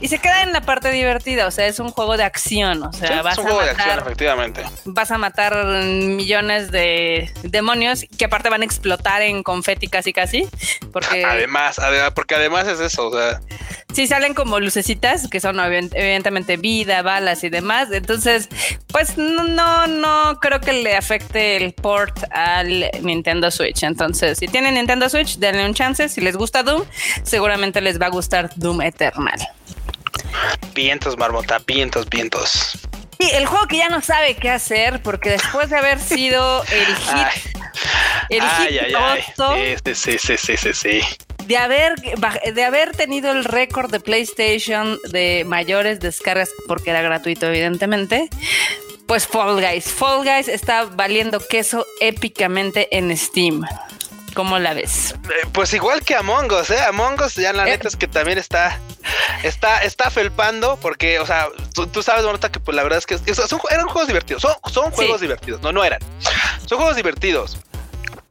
[0.00, 1.46] Y se queda en la parte divertida.
[1.46, 2.82] O sea, es un juego de acción.
[2.82, 4.64] O sea, vas es un a juego matar, de acción, efectivamente.
[4.84, 10.46] Vas a matar millones de demonios que aparte van a explotar en confeti casi casi.
[10.92, 11.76] Porque además,
[12.14, 13.08] porque además es eso.
[13.08, 13.40] O sea,
[13.92, 17.88] sí salen como lucecitas que son evidentemente vida, balas y demás.
[17.92, 18.48] Entonces,
[18.88, 23.82] pues no, no creo que le afecte el port al Nintendo Switch.
[23.82, 26.08] Entonces, si tienen Nintendo Switch, denle un chance.
[26.08, 26.84] Si les gusta Doom,
[27.22, 29.38] seguramente les va a gustar Doom Eternal.
[30.74, 32.78] Vientos, marmota, vientos, vientos.
[33.18, 36.86] Y el juego que ya no sabe qué hacer, porque después de haber sido el
[36.96, 37.54] hit,
[38.28, 41.00] el hit Sí, sí, sí, sí, sí
[41.46, 47.46] de haber, de haber tenido el récord de PlayStation de mayores descargas, porque era gratuito,
[47.46, 48.28] evidentemente,
[49.06, 49.86] pues Fall Guys.
[49.86, 53.64] Fall Guys está valiendo queso épicamente en Steam.
[54.34, 55.14] ¿Cómo la ves?
[55.14, 56.80] Eh, pues igual que Among Us, ¿eh?
[56.88, 57.70] Among Us ya la eh.
[57.70, 58.78] neta es que también está,
[59.44, 63.16] está, está felpando porque, o sea, tú, sabes, Marta, que pues la verdad es que
[63.34, 66.00] son, eran juegos divertidos, son, son juegos divertidos, no, no eran.
[66.66, 67.56] Son juegos divertidos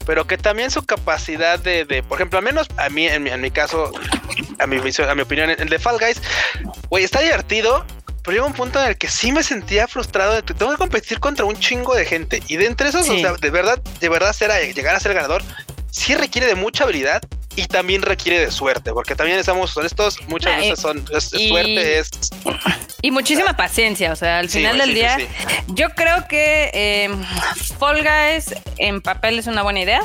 [0.06, 3.30] pero que también su capacidad de, de por ejemplo, al menos a mí, en mi,
[3.30, 3.92] en mi caso,
[4.60, 6.22] a mi, a mi opinión, el de Fall Guys,
[6.90, 7.86] güey, está divertido,
[8.24, 10.78] pero llega un punto en el que sí me sentía frustrado de que tengo que
[10.78, 12.42] competir contra un chingo de gente.
[12.48, 15.44] Y de entre esos, o sea, de verdad, de verdad ser llegar a ser ganador,
[15.92, 17.22] sí requiere de mucha habilidad
[17.56, 22.10] y también requiere de suerte, porque también estamos honestos, muchas ah, veces son suerte es
[23.06, 25.20] y muchísima paciencia, o sea, al final del día,
[25.68, 27.10] yo creo que eh,
[27.78, 30.02] Fall Guys en papel es una buena idea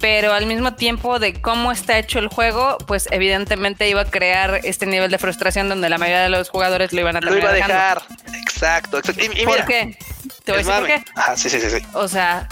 [0.00, 4.60] pero al mismo tiempo de cómo está hecho el juego, pues evidentemente iba a crear
[4.64, 7.50] este nivel de frustración donde la mayoría de los jugadores lo iban a Lo iba
[7.50, 8.02] a dejar,
[8.42, 9.22] exacto, exacto.
[9.22, 9.96] Y, ¿Por qué?
[10.44, 11.04] ¿Te voy a decir por qué?
[11.14, 11.86] Ajá, sí, sí, sí.
[11.92, 12.48] O sea,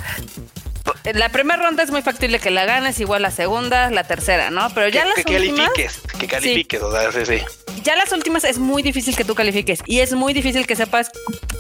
[1.14, 4.68] la primera ronda es muy factible que la ganes, igual la segunda, la tercera, ¿no?
[4.74, 7.42] Pero ya que, las que califiques, que califiques, o sea, sí, sí.
[7.82, 11.10] Ya las últimas es muy difícil que tú califiques y es muy difícil que sepas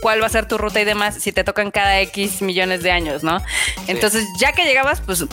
[0.00, 2.90] cuál va a ser tu ruta y demás si te tocan cada X millones de
[2.90, 3.42] años, ¿no?
[3.86, 5.24] Entonces, ya que llegabas, pues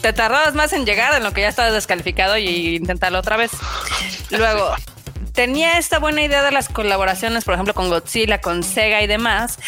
[0.00, 3.50] te tardabas más en llegar en lo que ya estabas descalificado y intentarlo otra vez.
[4.30, 4.74] Luego,
[5.36, 9.58] tenía esta buena idea de las colaboraciones, por ejemplo, con Godzilla, con Sega y demás,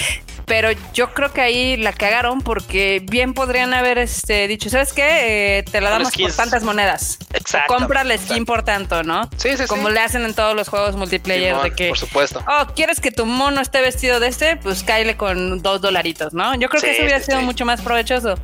[0.49, 5.59] pero yo creo que ahí la cagaron porque bien podrían haber este, dicho, ¿sabes qué?
[5.59, 7.19] Eh, te la damos por tantas monedas.
[7.35, 7.75] Exacto.
[7.75, 9.29] Compra la skin por tanto, ¿no?
[9.37, 11.89] Sí, sí, Como le hacen en todos los juegos multiplayer de que...
[11.91, 12.43] Por supuesto.
[12.49, 14.57] Oh, ¿quieres que tu mono esté vestido de este?
[14.57, 16.55] Pues cáile con dos dolaritos, ¿no?
[16.55, 18.37] Yo creo que eso hubiera sido mucho más provechoso.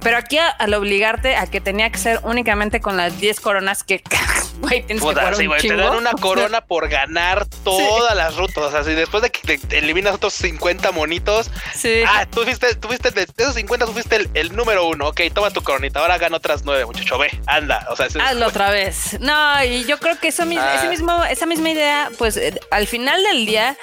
[0.00, 4.02] Pero aquí al obligarte a que tenía que ser únicamente con las 10 coronas que...
[4.58, 8.64] Güey, tienes que sí, te dan una corona por ganar todas las rutas.
[8.64, 12.02] O sea, si después de que te eliminas otros 50 monitos, Sí.
[12.06, 15.08] Ah, tú fuiste, tú fuiste de esos 50, tú fuiste el, número uno.
[15.08, 16.00] Ok, toma tu coronita.
[16.00, 17.18] Ahora gana otras nueve, muchacho.
[17.18, 17.86] Ve, anda.
[17.90, 19.18] O sea, Hazlo otra vez.
[19.20, 20.76] No, y yo creo que eso mismo, ah.
[20.76, 23.76] ese mismo, esa misma idea, pues eh, al final del día,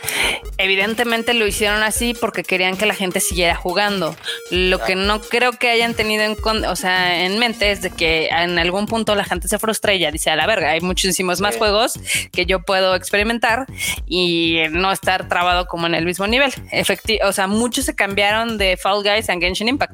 [0.58, 4.16] evidentemente lo hicieron así porque querían que la gente siguiera jugando.
[4.50, 8.30] Lo que no creo que hayan tenido en, o sea, en mente es de que
[8.30, 11.42] en algún punto la gente se frustra y ya dice a la verga, hay muchísimos
[11.42, 12.00] más juegos
[12.32, 13.66] que yo puedo experimentar
[14.08, 16.54] y no estar trabado como en el mismo nivel.
[16.72, 19.94] Efectivo, o sea, muchos se cambiaron de Fall Guys a Genshin Impact.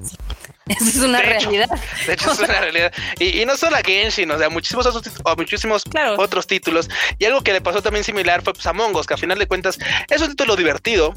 [0.69, 1.67] Eso es una realidad.
[2.05, 2.93] de hecho, es una realidad.
[3.19, 5.03] Y, no solo a Genshin, o sea, muchísimos otros,
[5.35, 5.83] muchísimos
[6.17, 6.87] otros títulos.
[7.17, 9.47] Y algo que le pasó también similar fue pues, a Mongos, que a final de
[9.47, 11.15] cuentas es un título divertido.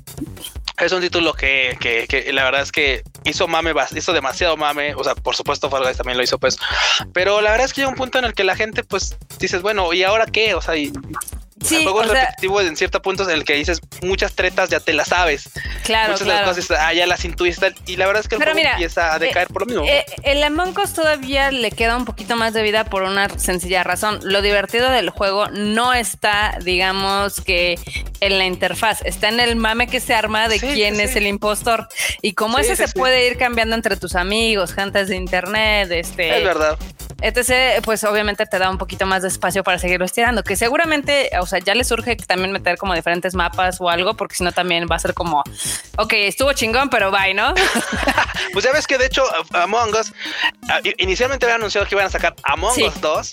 [0.78, 4.94] Es un título que, que, que, la verdad es que hizo mame, hizo demasiado mame.
[4.94, 6.56] O sea, por supuesto, Fall Guys también lo hizo, pues.
[7.12, 9.60] Pero la verdad es que llega un punto en el que la gente, pues, dices,
[9.60, 10.54] bueno, ¿y ahora qué?
[10.54, 10.90] O sea, y
[11.62, 14.80] Sí, el juego es repetitivo en ciertos puntos en el que dices muchas tretas ya
[14.80, 15.50] te las sabes.
[15.84, 16.48] Claro, muchas claro.
[16.48, 17.22] cosas ah, ya las
[17.86, 19.84] y la verdad es que el juego empieza a decaer por lo mismo.
[19.84, 23.82] Eh, el Among Us todavía le queda un poquito más de vida por una sencilla
[23.84, 24.20] razón.
[24.22, 27.78] Lo divertido del juego no está, digamos que
[28.20, 31.88] en la interfaz, está en el mame que se arma de quién es el impostor.
[32.20, 36.38] Y como ese se puede ir cambiando entre tus amigos, gentes de internet, este.
[36.38, 36.78] Es verdad.
[37.22, 41.30] Etc., pues obviamente te da un poquito más de espacio para seguirlo estirando, que seguramente,
[41.40, 44.52] o sea, ya le surge también meter como diferentes mapas o algo, porque si no
[44.52, 45.42] también va a ser como,
[45.98, 47.54] ok, estuvo chingón, pero bye, ¿no?
[48.52, 50.12] pues ya ves que de hecho Among Us,
[50.98, 53.32] inicialmente había anunciado que iban a sacar Among Us 2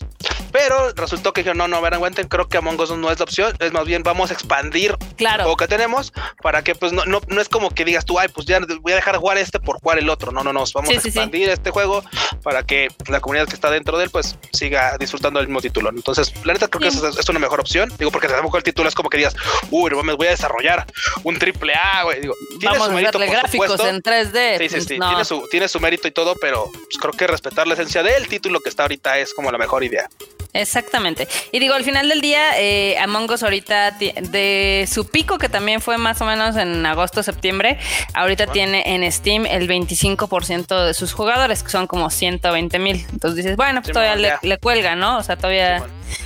[0.52, 3.56] pero resultó que dijeron, no, no, verán, creo que Among Us no es la opción,
[3.60, 5.46] es más bien vamos a expandir claro.
[5.46, 8.28] lo que tenemos para que pues no, no, no, es como que digas tú, ay,
[8.30, 10.90] pues ya voy a dejar jugar este por jugar el otro, no, no, no, vamos
[10.90, 12.04] a expandir este juego
[12.44, 15.90] para que la comunidad que está dentro de él pues siga disfrutando del mismo título.
[15.90, 18.90] Entonces, la neta creo que es, es, una mejor opción, digo, porque tampoco el título
[18.90, 19.36] es como que digas,
[19.70, 20.86] uy, me voy a desarrollar
[21.24, 24.58] un triple A, güey, digo, tiene vamos su mérito, a gráficos en 3D.
[24.58, 27.68] Sí, sí, sí, tiene, su, tiene su mérito y todo, pero pues, creo que respetar
[27.68, 30.10] la esencia del título que está ahorita es como la mejor idea.
[30.54, 31.28] Exactamente.
[31.52, 35.80] Y digo, al final del día, eh, Among Us ahorita de su pico, que también
[35.80, 37.78] fue más o menos en agosto, septiembre,
[38.14, 43.06] ahorita tiene en Steam el 25% de sus jugadores, que son como 120 mil.
[43.12, 45.18] Entonces dices, bueno, pues todavía le, cuelga, ¿no?
[45.18, 45.84] O sea, todavía...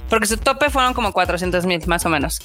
[0.09, 2.39] porque su tope fueron como 400 mil, más o menos.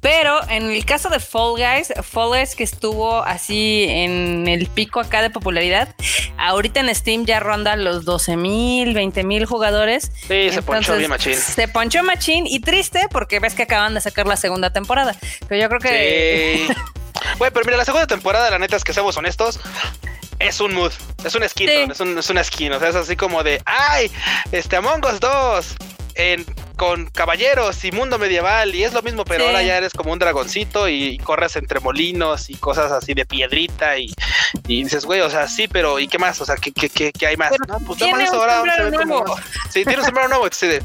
[0.00, 5.00] Pero en el caso de Fall Guys, Fall Guys que estuvo así en el pico
[5.00, 5.94] acá de popularidad,
[6.38, 10.12] ahorita en Steam ya ronda los 12 mil, 20 mil jugadores.
[10.26, 11.36] Sí, se ponchó bien machín.
[11.36, 15.16] Se ponchó machín y triste porque ves que acaban de sacar la segunda temporada.
[15.48, 16.66] Pero yo creo que...
[16.68, 16.74] Sí.
[17.38, 19.58] Güey, pero mira, la segunda temporada, la neta es que seamos honestos,
[20.38, 20.92] es un mood,
[21.24, 24.10] es un skin, es, un, es una skin, o sea, es así como de, ay,
[24.52, 25.74] este Among Us 2
[26.14, 26.46] en
[26.78, 30.18] con caballeros y mundo medieval y es lo mismo, pero ahora ya eres como un
[30.20, 34.14] dragoncito y, corres entre molinos y cosas así de piedrita y,
[34.64, 36.40] dices, güey, o sea, sí, pero ¿y qué más?
[36.40, 37.50] O sea, ¿qué, qué, qué, hay más?
[37.66, 39.24] no, pues tiene eso ahora se ve como...
[39.70, 40.82] Sí, tiene un sombrero nuevo, sí, de...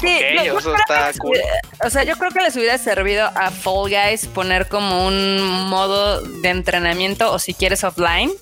[0.00, 1.38] Sí, o, sea, está cool.
[1.84, 6.20] o sea, yo creo que les hubiera servido a Fall Guys poner como un modo
[6.20, 8.32] de entrenamiento o si quieres offline,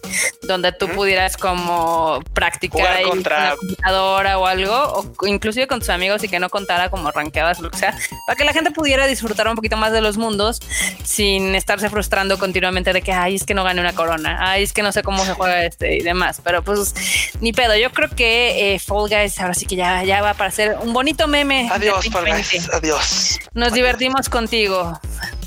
[0.43, 3.57] donde tú pudieras como practicar ahí contra...
[3.57, 4.75] computadora o algo,
[5.21, 7.97] o inclusive con tus amigos y que no contara como ranqueadas o lo que sea,
[8.27, 10.61] para que la gente pudiera disfrutar un poquito más de los mundos
[11.05, 14.73] sin estarse frustrando continuamente de que, ay, es que no gane una corona, ay, es
[14.73, 16.41] que no sé cómo se juega este y demás.
[16.43, 16.95] Pero pues
[17.41, 20.51] ni pedo, yo creo que eh, Fall Guys ahora sí que ya, ya va para
[20.51, 21.69] ser un bonito meme.
[21.71, 23.39] Adiós, Fall Guys, adiós.
[23.53, 24.99] Nos divertimos contigo.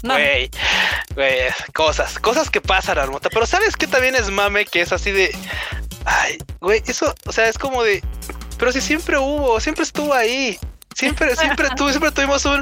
[0.03, 0.51] Güey,
[1.15, 1.39] güey,
[1.73, 3.29] cosas, cosas que pasan, Armota.
[3.29, 4.65] Pero ¿sabes qué también es mame?
[4.65, 5.35] Que es así de.
[6.03, 8.03] Ay, güey, eso, o sea, es como de.
[8.57, 10.59] Pero si siempre hubo, siempre estuvo ahí.
[10.95, 12.61] Siempre, siempre, tu, siempre tuvimos un,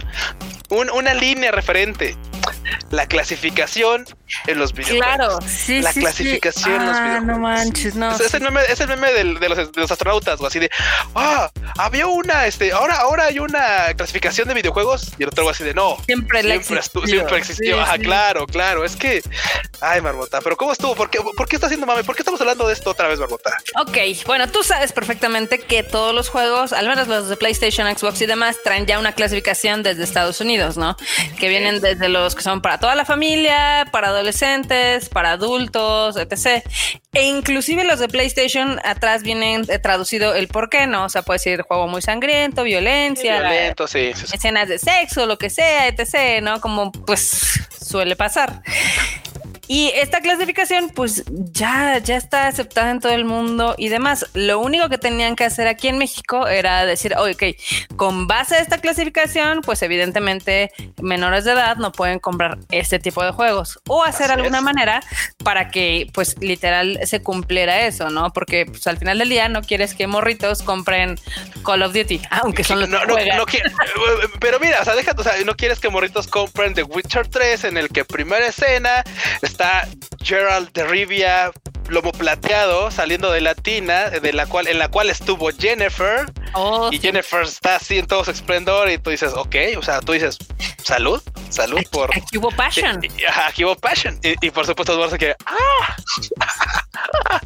[0.72, 2.18] una línea referente.
[2.90, 4.06] La clasificación
[4.48, 5.06] en los videojuegos.
[5.06, 7.28] Claro, sí, La clasificación en los ah, videojuegos.
[7.28, 8.16] No manches, no.
[8.16, 10.70] Es, el meme, es el meme de, los, astronautas, o así de,
[11.16, 15.64] ah, había una, este, ahora, ahora hay una clasificación de videojuegos y el otro así
[15.64, 15.98] de, no.
[16.06, 17.06] Siempre, siempre, existió.
[17.06, 17.82] siempre existió.
[17.82, 18.84] Ajá, claro, claro.
[18.84, 19.22] Es que,
[19.80, 20.96] ay, Marmota, pero ¿cómo estuvo?
[20.96, 22.04] ¿Por qué, ¿Por qué está haciendo mame?
[22.04, 23.52] ¿Por qué estamos hablando de esto otra vez, Marmota?
[23.80, 28.22] Ok, bueno, tú sabes perfectamente que todos los juegos, al menos los de PlayStation, Xbox
[28.22, 30.96] y demás, traen ya una clasificación desde Estados Unidos, ¿no?
[31.40, 36.64] Que vienen desde los que son para toda la familia, para adolescentes, para adultos, etc.
[37.14, 41.06] E inclusive los de PlayStation atrás vienen traducido el por qué, ¿no?
[41.06, 45.50] O sea, puede ser juego muy sangriento, violencia, Violento, sí, escenas de sexo, lo que
[45.50, 46.62] sea, etc., ¿no?
[46.62, 48.62] Como pues suele pasar.
[49.72, 54.26] Y esta clasificación, pues ya, ya está aceptada en todo el mundo y demás.
[54.34, 57.42] Lo único que tenían que hacer aquí en México era decir, ok,
[57.96, 63.24] con base a esta clasificación, pues evidentemente menores de edad no pueden comprar este tipo
[63.24, 65.00] de juegos o hacer alguna manera
[65.42, 68.34] para que, pues literal, se cumpliera eso, ¿no?
[68.34, 71.18] Porque pues, al final del día no quieres que morritos compren
[71.64, 73.46] Call of Duty, aunque son los no, no, no
[74.42, 77.64] Pero mira, o sea, déjate, o sea, no quieres que morritos compren The Witcher 3
[77.64, 79.02] en el que primera escena
[79.42, 79.88] está está
[80.24, 81.52] Gerald de Rivia,
[81.88, 86.26] lomo plateado, saliendo de la tina, de la cual, en la cual estuvo Jennifer.
[86.54, 88.90] Oh, y Jennifer está así en todo su esplendor.
[88.90, 90.40] Y tú dices, ok, o sea, tú dices,
[90.84, 92.10] salud, salud por.
[92.18, 93.02] Aquí hubo passion.
[93.46, 94.20] aquí hubo passion.
[94.24, 95.36] Y, por supuesto, Eduardo que.
[95.46, 95.96] ¡Ah!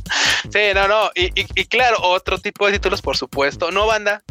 [0.53, 1.11] sí, no, no.
[1.15, 3.71] Y, y claro, otro tipo de títulos, por supuesto.
[3.71, 4.23] No, banda.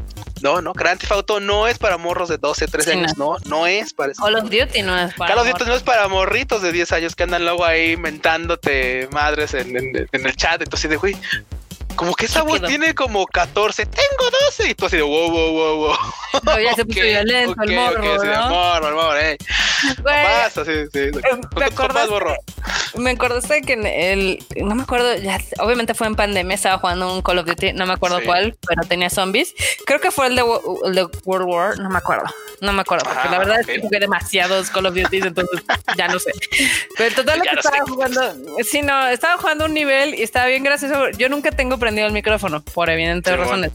[0.43, 3.37] No, no, Grand Theft Auto no es para morros de 12, 13 años, no.
[3.47, 4.23] no, es para eso.
[4.23, 6.93] Call of Duty no es para Call of Duty no es para morritos de 10
[6.93, 11.17] años que andan luego ahí mentándote madres en, en, en el chat, entonces de güey,
[11.95, 13.87] como que esa voz tiene como 14.
[13.87, 14.71] Tengo 12.
[14.71, 15.97] Y tú así de wow, wow, wow, wow.
[16.43, 18.21] No, ya se puso violento el morro, okay, ¿no?
[18.21, 19.39] Sí, morro, el morro, eh.
[20.03, 20.99] Pasa, sí, sí.
[20.99, 22.15] Eh, me acordaste,
[22.97, 27.13] me acordaste que en el, no me acuerdo, ya, obviamente fue en pandemia, estaba jugando
[27.13, 29.55] un Call of Duty, no me acuerdo cuál, pero tenía zombies.
[29.87, 30.45] Creo que fue el de,
[30.87, 32.25] el de World War, no me acuerdo.
[32.61, 35.63] No me acuerdo, porque la ah, verdad es que jugué demasiados Call of Duty, entonces
[35.97, 36.31] ya no sé.
[36.97, 40.65] Pero total lo que estaba jugando, sí, no, estaba jugando un nivel y estaba bien
[40.65, 41.11] gracioso.
[41.11, 43.73] Yo nunca tengo prendido el micrófono, por evidentes razones.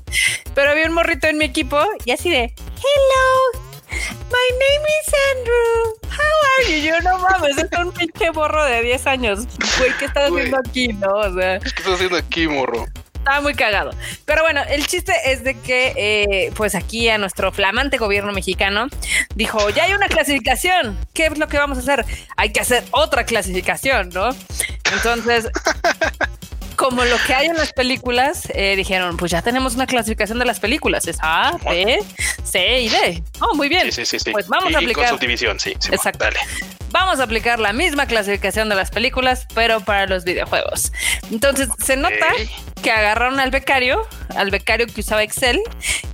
[0.56, 5.96] Pero había un morrito en mi equipo y así de, hello, My name is Andrew.
[6.10, 6.88] How are you?
[6.88, 9.40] Yo no mames, es un pinche morro de 10 años.
[9.78, 10.88] Güey, ¿qué estás haciendo aquí?
[10.90, 11.60] No, o sea.
[11.60, 12.86] ¿Qué estás haciendo aquí, morro?
[13.20, 13.92] estaba muy cagado.
[14.26, 18.88] Pero bueno, el chiste es de que, eh, pues aquí a nuestro flamante gobierno mexicano
[19.36, 22.06] dijo, ya hay una clasificación, ¿qué es lo que vamos a hacer?
[22.38, 24.30] Hay que hacer otra clasificación, ¿no?
[24.94, 25.50] Entonces,
[26.80, 30.46] como lo que hay en las películas, eh, dijeron, pues ya tenemos una clasificación de
[30.46, 32.00] las películas, es A, B,
[32.46, 33.22] C y D.
[33.42, 33.92] Oh, muy bien.
[33.92, 34.32] Sí, sí, sí.
[34.32, 35.10] Pues vamos a aplicar.
[35.10, 35.72] con subdivisión, sí.
[35.72, 36.24] Exacto.
[36.24, 36.40] Dale.
[36.92, 40.94] Vamos a aplicar la misma clasificación de las películas, pero para los videojuegos.
[41.30, 42.28] Entonces, se nota
[42.82, 45.60] que agarraron al becario, al becario que usaba Excel,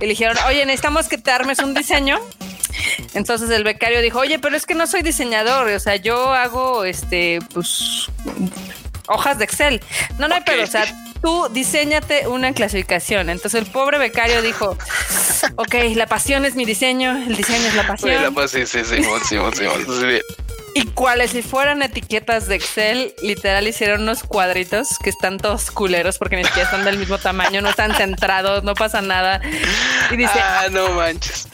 [0.00, 2.18] le dijeron, oye, necesitamos que te armes un diseño
[3.14, 6.84] entonces el becario dijo, oye, pero es que no soy diseñador, o sea, yo hago
[6.84, 8.10] este, pues,
[9.08, 9.82] hojas de Excel.
[10.18, 10.84] No, no hay pero, o sea,
[11.22, 13.30] tú diseñate una clasificación.
[13.30, 14.76] Entonces el pobre becario dijo,
[15.56, 18.34] ok, la pasión es mi diseño, el diseño es la pasión.
[18.48, 20.20] sí, sí, sí, sí, sí,
[20.74, 26.18] Y cuáles si fueran etiquetas de Excel, literal hicieron unos cuadritos que están todos culeros
[26.18, 29.40] porque ni siquiera están del mismo tamaño, no están centrados, no pasa nada.
[30.10, 31.48] Y dice, ah, no manches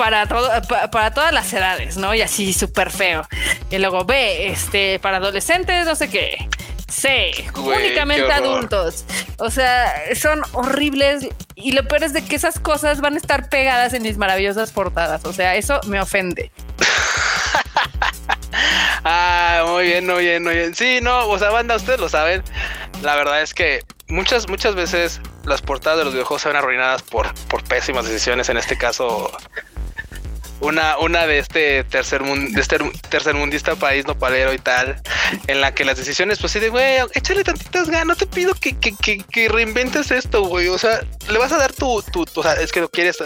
[0.00, 0.50] para, todo,
[0.90, 2.14] para, todas las edades, ¿no?
[2.14, 3.28] Y así súper feo.
[3.70, 6.48] Y luego B, este, para adolescentes, no sé qué.
[6.90, 9.04] C, únicamente adultos.
[9.38, 11.28] O sea, son horribles.
[11.54, 14.72] Y lo peor es de que esas cosas van a estar pegadas en mis maravillosas
[14.72, 15.24] portadas.
[15.24, 16.50] O sea, eso me ofende.
[19.04, 20.74] ah, muy bien, muy bien, muy bien.
[20.74, 22.42] Sí, no, o sea, banda, ustedes lo saben.
[23.02, 27.02] La verdad es que muchas, muchas veces las portadas de los videojuegos se ven arruinadas
[27.02, 28.48] por, por pésimas decisiones.
[28.48, 29.32] En este caso,
[30.60, 35.00] una, una de este tercer de este tercer mundista país nopalero y tal,
[35.46, 38.54] en la que las decisiones, pues sí de güey, échale tantitas ganas, no te pido
[38.54, 40.68] que, que, que, reinventes esto, güey.
[40.68, 43.18] O sea, le vas a dar tu, tu, o sea, es que no quieres,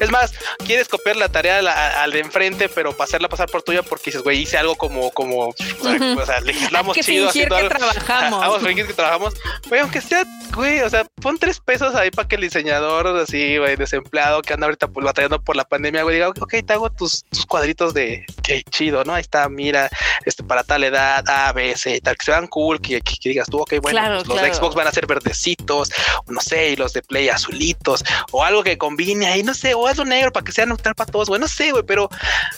[0.00, 0.32] es más,
[0.66, 1.58] quieres copiar la tarea
[2.02, 5.10] al, de enfrente, pero para hacerla pasar por tuya porque dices, güey, hice algo como,
[5.12, 8.40] como, o sea, legislamos chido haciendo que trabajamos.
[8.40, 9.34] Vamos fingir que trabajamos.
[9.68, 13.58] Güey, aunque sea, güey, o sea, pon tres pesos ahí para que el diseñador, así,
[13.58, 16.90] güey, desempleado que anda ahorita pues, batallando por la pandemia, güey, diga, ok, te hago
[16.90, 19.14] tus, tus cuadritos de que chido, ¿no?
[19.14, 19.90] Ahí está, mira,
[20.24, 23.48] este para tal edad, A, B, C, tal, que se vean cool, que, que, digas
[23.48, 25.90] tú, ok, bueno, pues, los de Xbox van a ser verdecitos,
[26.26, 29.86] no sé, y los de Play azulitos, o algo que combine ahí, no sé, o
[29.86, 32.08] algo negro para que sea neutral para todos, güey, no sé, güey, pero,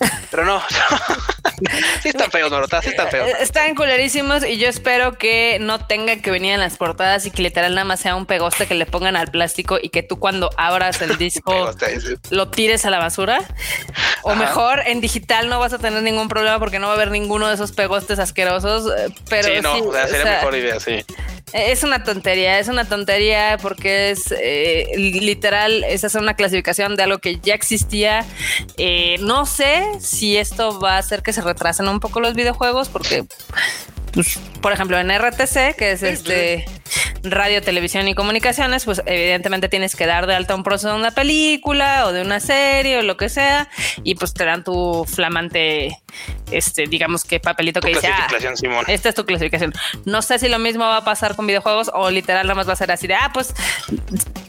[0.31, 0.62] pero no,
[2.03, 3.29] sí están feos, Norota, sí están feos.
[3.40, 7.43] Están culerísimos y yo espero que no tenga que venir en las portadas y que
[7.43, 10.51] literal nada más sea un pegoste que le pongan al plástico y que tú cuando
[10.57, 11.71] abras el disco
[12.31, 13.40] lo tires a la basura.
[14.23, 17.11] O mejor, en digital no vas a tener ningún problema porque no va a haber
[17.11, 18.91] ninguno de esos pegostes asquerosos.
[18.91, 21.05] Eh, pero sí, no, sería mejor idea, sí.
[21.53, 27.05] Es una tontería, es una tontería porque es eh, literal, es hacer una clasificación de
[27.05, 28.25] algo que ya existía.
[28.77, 32.89] Eh, no sé si esto va a hacer que se retrasen un poco los videojuegos
[32.89, 33.25] porque
[34.14, 36.64] pues, por ejemplo, en RTC, que es este
[37.22, 41.11] radio, televisión y comunicaciones, pues evidentemente tienes que dar de alta un proceso de una
[41.11, 43.68] película o de una serie o lo que sea,
[44.03, 45.98] y pues te dan tu flamante,
[46.50, 48.29] este, digamos que papelito que dice, ah,
[48.87, 49.72] esta es tu clasificación.
[50.05, 52.74] No sé si lo mismo va a pasar con videojuegos o literal nada más va
[52.74, 53.55] a ser así de, ah, pues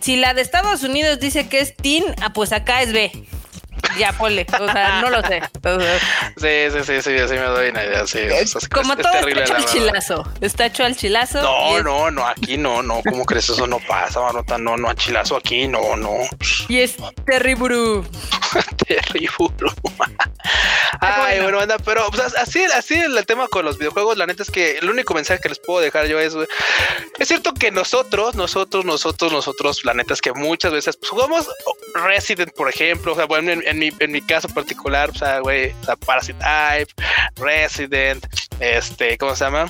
[0.01, 3.11] si la de Estados Unidos dice que es teen, ah, pues acá es B
[3.97, 5.41] ya ponle, o sea, no lo sé.
[6.37, 8.19] sí, sí, sí, sí, así me doy una idea, sí.
[8.71, 11.41] Como todo está hecho al chilazo, está hecho al chilazo.
[11.41, 13.49] No, no, no, aquí no, no, ¿cómo crees?
[13.49, 16.11] Eso no pasa, Marota, no, no, a chilazo aquí, no, no.
[16.67, 18.03] Y es terrible.
[18.87, 19.25] terrible.
[21.01, 24.77] Ay, bueno, anda, pero así, así el tema con los videojuegos, la neta es que
[24.77, 26.35] el único mensaje que les puedo dejar yo es,
[27.17, 31.49] es cierto que nosotros, nosotros, nosotros, nosotros, la neta es que muchas veces pues, jugamos
[31.95, 35.39] Resident, por ejemplo, o sea, bueno, en, en, mi, en mi caso particular, o sea,
[35.39, 36.37] güey, o sea, Parasite
[37.35, 38.25] Resident,
[38.59, 39.69] este, ¿cómo se llama?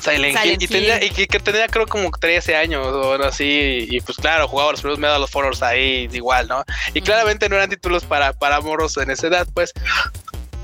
[0.00, 0.58] Silent, Hill.
[0.60, 3.86] Y, tenía, y que, tenía creo como 13 años o algo así.
[3.90, 6.64] Y, pues claro, jugaba los primeros Medal of Honors ahí igual, ¿no?
[6.94, 9.72] Y claramente no eran títulos para, para moros en esa edad, pues.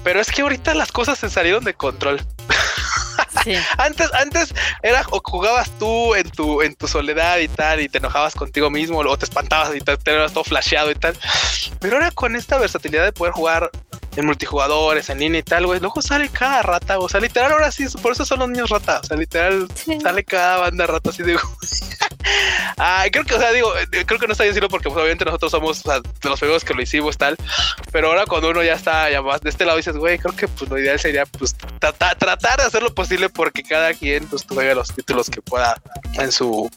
[0.05, 2.21] Pero es que ahorita las cosas se salieron de control.
[3.79, 7.99] antes, antes era o jugabas tú en tu, en tu soledad y tal, y te
[7.99, 11.17] enojabas contigo mismo, o te espantabas y te, te todo flasheado y tal.
[11.81, 13.71] Pero ahora con esta versatilidad de poder jugar
[14.17, 17.73] en multijugadores, en línea y tal, güey, luego sale cada rata, o sea, literal, ahora
[17.73, 19.69] sí, por eso son los niños rata, o sea, literal,
[20.03, 21.39] sale cada banda rata así de.
[22.79, 24.97] ah, creo que, o sea, digo, eh, creo que no está bien decirlo porque pues,
[24.97, 27.37] obviamente nosotros somos de los juegos que lo hicimos tal,
[27.91, 30.49] pero ahora cuando uno ya está ya más de este lado dices, güey, creo que
[30.49, 32.17] pues lo ideal sería pues tratar
[32.59, 35.81] de hacer lo posible porque cada quien pues juegue los títulos que pueda
[36.15, 36.71] en su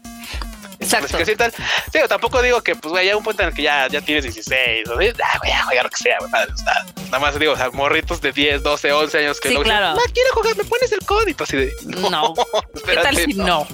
[0.86, 1.18] Exacto.
[1.38, 1.54] Tal.
[1.92, 4.24] Sí, tampoco digo que, pues, güey, ya un punto en el que ya, ya tienes
[4.24, 7.58] 16, o sea, ah, güey, a jugar lo que sea, güey, nada más digo, o
[7.58, 9.96] sea, morritos de 10, 12, 11 años que sí, luego claro.
[9.96, 12.34] dicen, quiero jugar, me pones el código, así de, no, no.
[12.86, 13.46] ¿qué tal si no?
[13.46, 13.68] no?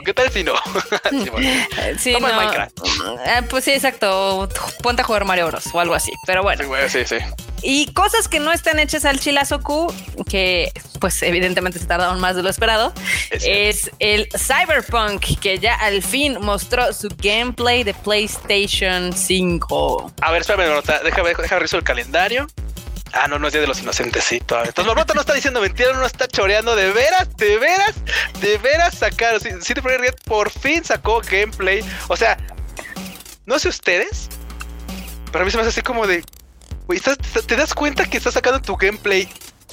[0.04, 0.54] ¿Qué tal si no?
[1.10, 1.50] sí, bueno.
[1.98, 2.20] sí no.
[2.20, 2.78] Minecraft.
[3.26, 4.48] Eh, pues sí, exacto,
[4.82, 6.62] ponte a jugar Mario Bros o algo así, pero bueno.
[6.62, 7.16] Sí, güey, sí, sí.
[7.62, 9.92] Y cosas que no están hechas al chilazo Q,
[10.28, 10.70] que
[11.00, 12.92] pues evidentemente se tardaron más de lo esperado,
[13.30, 20.12] es, es, el Cyberpunk, que ya al fin mostró su gameplay de PlayStation 5.
[20.22, 22.46] A ver, espérame, déjame, déjame revisar el calendario.
[23.12, 24.68] Ah, no, no es Día de los Inocentes, sí, todavía.
[24.68, 26.76] Entonces, Marmota no está diciendo mentira, no está choreando.
[26.76, 27.94] De veras, de veras,
[28.40, 29.40] de veras sacaron.
[29.40, 31.80] CD Projekt Red por fin sacó gameplay.
[32.08, 32.36] O sea,
[33.46, 34.28] no sé ustedes,
[35.32, 36.24] pero a mí se me hace así como de,
[37.46, 39.28] ¿te das cuenta que estás sacando tu gameplay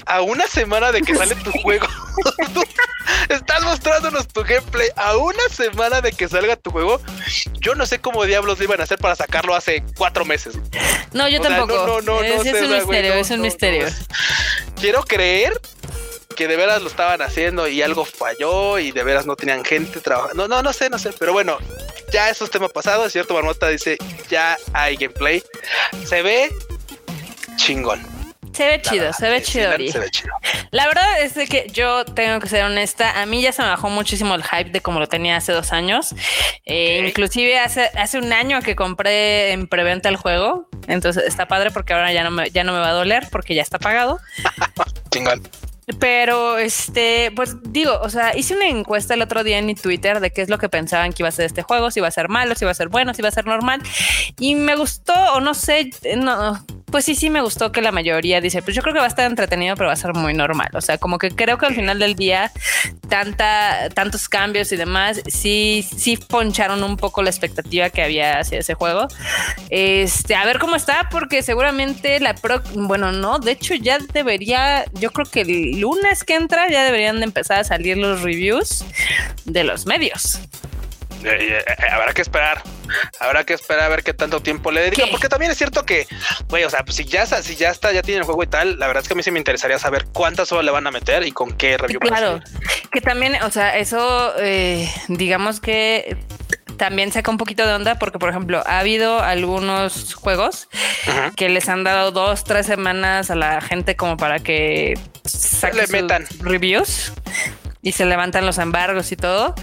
[0.06, 1.88] a una semana de que sale tu juego?
[3.30, 7.02] estás mostrándonos tu gameplay a una semana de que salga tu juego.
[7.60, 10.56] Yo no sé cómo diablos iban a hacer para sacarlo hace cuatro meses.
[11.14, 11.74] No, yo tampoco.
[11.74, 13.88] no, no, no, es, es un misterio, es un misterio.
[14.80, 15.60] Quiero creer
[16.36, 20.00] que de veras lo estaban haciendo y algo falló y de veras no tenían gente
[20.00, 20.48] trabajando.
[20.48, 21.58] No, no, no sé, no sé, pero bueno,
[22.12, 23.98] ya eso es tema pasado, es cierto, Marmota dice,
[24.30, 25.44] ya hay gameplay.
[26.06, 26.52] Se ve
[27.56, 28.23] chingón.
[28.54, 30.34] Se ve chido, se ve chido, se ve chido.
[30.72, 33.22] La verdad es que yo tengo que ser honesta.
[33.22, 35.74] A mí ya se me bajó muchísimo el hype de como lo tenía hace dos
[35.74, 36.14] años.
[36.66, 40.68] Eh, inclusive hace, hace un año que compré en preventa el juego.
[40.88, 43.56] Entonces está padre porque ahora ya no me, ya no me va a doler porque
[43.56, 44.20] ya está pagado.
[45.10, 45.42] Chingón.
[46.00, 50.22] Pero, este, pues digo, o sea, hice una encuesta el otro día en mi Twitter
[50.22, 52.12] de qué es lo que pensaban que iba a ser este juego, si iba a
[52.12, 53.82] ser malo, si iba a ser bueno, si iba a ser normal.
[54.40, 56.64] Y me gustó, o no sé, no,
[56.94, 59.10] pues sí, sí me gustó que la mayoría dice, pues yo creo que va a
[59.10, 60.70] estar entretenido, pero va a ser muy normal.
[60.76, 62.52] O sea, como que creo que al final del día,
[63.10, 68.60] tanta, tantos cambios y demás, sí, sí poncharon un poco la expectativa que había hacia
[68.60, 69.08] ese juego.
[69.72, 74.86] Este, a ver cómo está, porque seguramente la pro, bueno, no, de hecho ya debería,
[74.94, 78.86] yo creo que el lunes que entra ya deberían de empezar a salir los reviews
[79.46, 80.40] de los medios.
[81.24, 82.62] Eh, eh, eh, habrá que esperar.
[83.20, 86.06] Habrá que esperar a ver qué tanto tiempo le dedican, porque también es cierto que,
[86.50, 88.78] güey, o sea, pues si ya, si ya está, ya tiene el juego y tal,
[88.78, 90.92] la verdad es que a mí sí me interesaría saber cuántas horas le van a
[90.92, 92.00] meter y con qué review.
[92.00, 92.40] Claro,
[92.92, 94.34] que también, o sea, eso,
[95.08, 96.18] digamos que
[96.78, 100.68] también saca un poquito de onda porque, por ejemplo, ha habido algunos juegos
[101.36, 105.00] que les han dado dos, tres semanas a la gente como para que
[105.74, 106.28] le metan.
[106.42, 107.14] reviews
[107.84, 109.54] y se levantan los embargos y todo.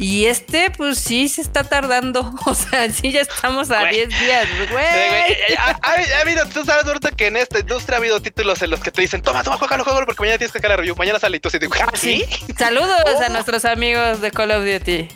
[0.00, 2.34] Y este, pues sí se está tardando.
[2.48, 4.86] O sea, sí ya estamos a 10 días, güey.
[5.82, 8.90] Ha, habido, tú sabes, ahorita que en esta industria ha habido títulos en los que
[8.90, 10.96] te dicen, toma, toma, juega, juega, porque mañana tienes que sacar la review.
[10.96, 12.24] Mañana sale y tú dices, ¿Ah, ¿sí?
[12.58, 15.08] Saludos a nuestros amigos de Call of Duty.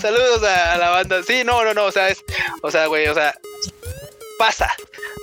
[0.00, 1.22] Saludos a, la banda.
[1.24, 1.86] Sí, no, no, no.
[1.86, 2.22] O sea, es,
[2.62, 3.34] o sea, güey, o sea,
[4.38, 4.72] pasa.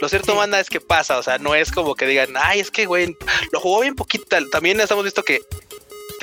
[0.01, 1.17] Lo cierto, manda es que pasa.
[1.17, 3.15] O sea, no es como que digan, ay, es que, güey,
[3.51, 4.25] lo jugó bien poquito.
[4.51, 5.41] También hemos visto que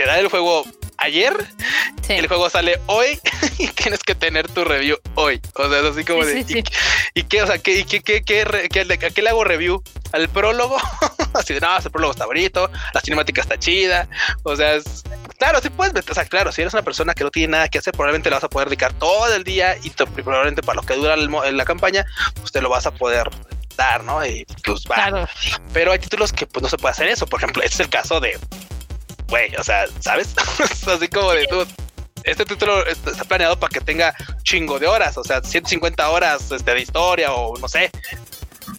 [0.05, 0.65] te el juego
[0.99, 1.35] ayer,
[2.09, 3.21] el juego sale hoy
[3.59, 5.41] y tienes que tener tu review hoy.
[5.55, 6.65] O sea, es así como de.
[7.15, 9.83] y, qué, o sea, qué, qué, qué, qué, a qué le hago review?
[10.13, 10.77] ¿Al prólogo?
[11.35, 14.09] así de no, el prólogo está bonito, la cinemática está chida.
[14.43, 15.03] O sea, es,
[15.39, 17.79] claro, sí puedes O sea, claro, si eres una persona que no tiene nada que
[17.79, 20.95] hacer, probablemente le vas a poder dedicar todo el día y probablemente para lo que
[20.95, 22.05] dura la campaña,
[22.37, 23.29] pues te lo vas a poder
[23.77, 24.25] dar, ¿no?
[24.25, 25.29] Y pues va.
[25.73, 27.27] Pero hay títulos que pues no se puede hacer eso.
[27.27, 28.39] Por ejemplo, este es el caso de
[29.33, 30.35] güey, o sea, ¿sabes?
[30.87, 31.67] Así como de tú.
[32.23, 36.75] Este título está planeado para que tenga chingo de horas, o sea, 150 horas este,
[36.75, 37.91] de historia o no sé.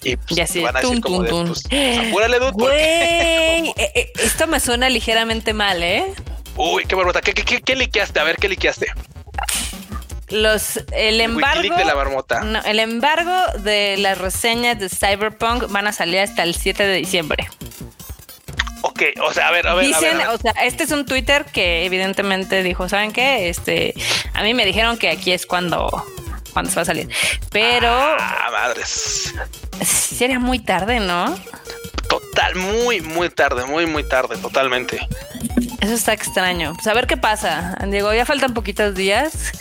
[0.04, 1.64] Y pues, ya sí, van a decir como de, pues,
[2.08, 2.51] apúrale, dude.
[2.51, 2.74] Güey,
[3.78, 6.14] eh, eh, esto me suena ligeramente mal, ¿eh?
[6.56, 7.20] Uy, qué barbota.
[7.20, 8.20] ¿Qué, qué, qué, qué liqueaste?
[8.20, 8.88] A ver, ¿qué liqueaste?
[10.30, 12.43] Los, el embargo, de la marmota.
[12.43, 16.95] No, el embargo de las reseñas de Cyberpunk van a salir hasta el 7 de
[16.95, 17.49] diciembre.
[18.86, 19.86] Ok, o sea, a ver, a ver.
[19.86, 23.48] Dicen, a ver, o sea, este es un Twitter que evidentemente dijo, ¿saben qué?
[23.48, 23.94] Este,
[24.34, 25.90] a mí me dijeron que aquí es cuando,
[26.52, 27.10] cuando se va a salir.
[27.50, 27.90] Pero.
[27.90, 29.34] Ah, madres.
[29.82, 31.34] Sería muy tarde, ¿no?
[32.10, 35.00] Total, muy, muy tarde, muy, muy tarde, totalmente.
[35.80, 36.74] Eso está extraño.
[36.74, 37.78] Pues a ver qué pasa.
[37.88, 39.54] Diego, ya faltan poquitos días.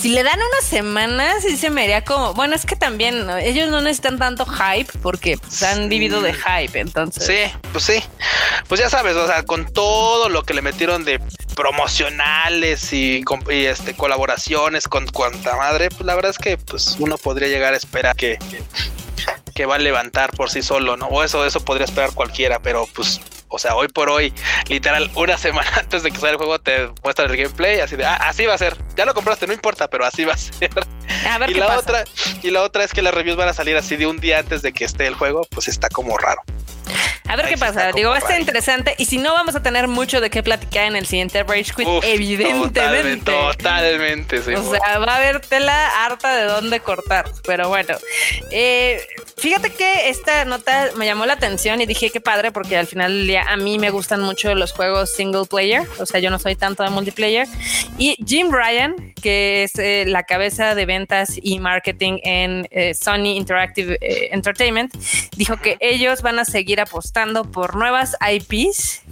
[0.00, 2.32] Si le dan una semana, sí se me haría como.
[2.34, 6.78] Bueno, es que también ellos no necesitan tanto hype porque pues, han vivido de hype,
[6.78, 7.26] entonces.
[7.26, 8.02] Sí, pues sí.
[8.68, 11.20] Pues ya sabes, o sea, con todo lo que le metieron de
[11.56, 17.48] promocionales y, este colaboraciones con cuanta madre, pues la verdad es que pues uno podría
[17.48, 18.38] llegar a esperar que,
[19.52, 21.08] que va a levantar por sí solo, ¿no?
[21.08, 24.32] O eso, eso podría esperar cualquiera, pero pues O sea, hoy por hoy,
[24.68, 28.04] literal, una semana antes de que salga el juego, te muestran el gameplay, así de,
[28.04, 28.76] ah, así va a ser.
[28.96, 30.70] Ya lo compraste, no importa, pero así va a ser.
[31.28, 31.80] A ver y qué la pasa.
[31.80, 32.04] otra,
[32.42, 34.62] y la otra es que las reviews van a salir así de un día antes
[34.62, 36.42] de que esté el juego, pues está como raro.
[37.28, 37.92] A ver Ahí qué pasa.
[37.92, 38.94] Digo, va a estar interesante.
[38.96, 41.86] Y si no, vamos a tener mucho de qué platicar en el siguiente Rage Quit,
[41.86, 43.30] Uf, evidentemente.
[43.30, 44.54] Totalmente, totalmente, sí.
[44.54, 47.30] O sea, va a haber tela harta de dónde cortar.
[47.46, 47.96] Pero bueno,
[48.50, 49.06] eh,
[49.36, 53.12] fíjate que esta nota me llamó la atención y dije qué padre, porque al final
[53.12, 55.86] del día a mí me gustan mucho los juegos single player.
[55.98, 57.46] O sea, yo no soy tanto de multiplayer.
[57.98, 63.36] Y Jim Ryan, que es eh, la cabeza de ventas y marketing en eh, Sony
[63.36, 64.96] Interactive eh, Entertainment,
[65.36, 69.02] dijo que ellos van a seguir apostando por nuevas IPs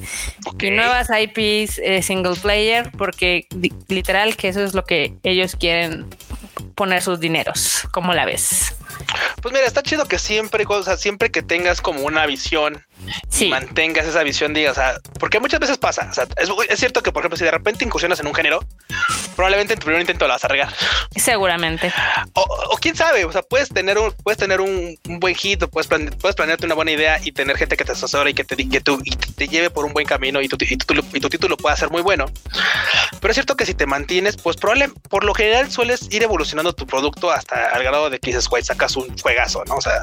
[0.47, 0.63] Ok.
[0.65, 3.47] y nuevas IPs eh, single player, porque
[3.89, 6.07] literal que eso es lo que ellos quieren
[6.75, 7.89] poner sus dineros.
[7.93, 8.75] ¿Cómo la ves?
[9.43, 12.85] Pues mira, está chido que siempre, o sea, siempre que tengas como una visión
[13.29, 13.49] Sí.
[13.49, 17.03] mantengas esa visión, diga, o sea, porque muchas veces pasa, o sea, es, es cierto
[17.03, 18.65] que, por ejemplo, si de repente incursionas en un género,
[19.37, 20.73] probablemente en tu primer intento la vas a regar.
[21.15, 21.93] Seguramente.
[22.33, 25.63] O, o quién sabe, o sea, puedes tener un, puedes tener un, un buen hit,
[25.63, 28.35] o puedes, plane- puedes planearte una buena idea y tener gente que te asesore y
[28.35, 30.95] que te, que tú, y te lleve por un buen camino y tu, y tu,
[31.13, 32.27] y tu título pueda ser muy bueno.
[33.21, 36.73] Pero es cierto que si te mantienes, pues probable, por lo general sueles ir evolucionando
[36.73, 39.75] tu producto hasta al grado de que dices, güey, sacas un juegazo, ¿no?
[39.77, 40.03] O sea,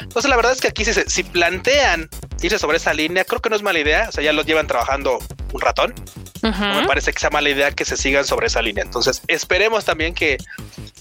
[0.00, 2.08] entonces la verdad es que aquí si, se- si plantean
[2.42, 4.06] irse sobre esa línea, creo que no es mala idea.
[4.08, 5.18] O sea, ya lo llevan trabajando
[5.52, 5.94] un ratón.
[6.42, 8.84] No me parece que sea mala idea que se sigan sobre esa línea.
[8.84, 10.36] Entonces, esperemos también que,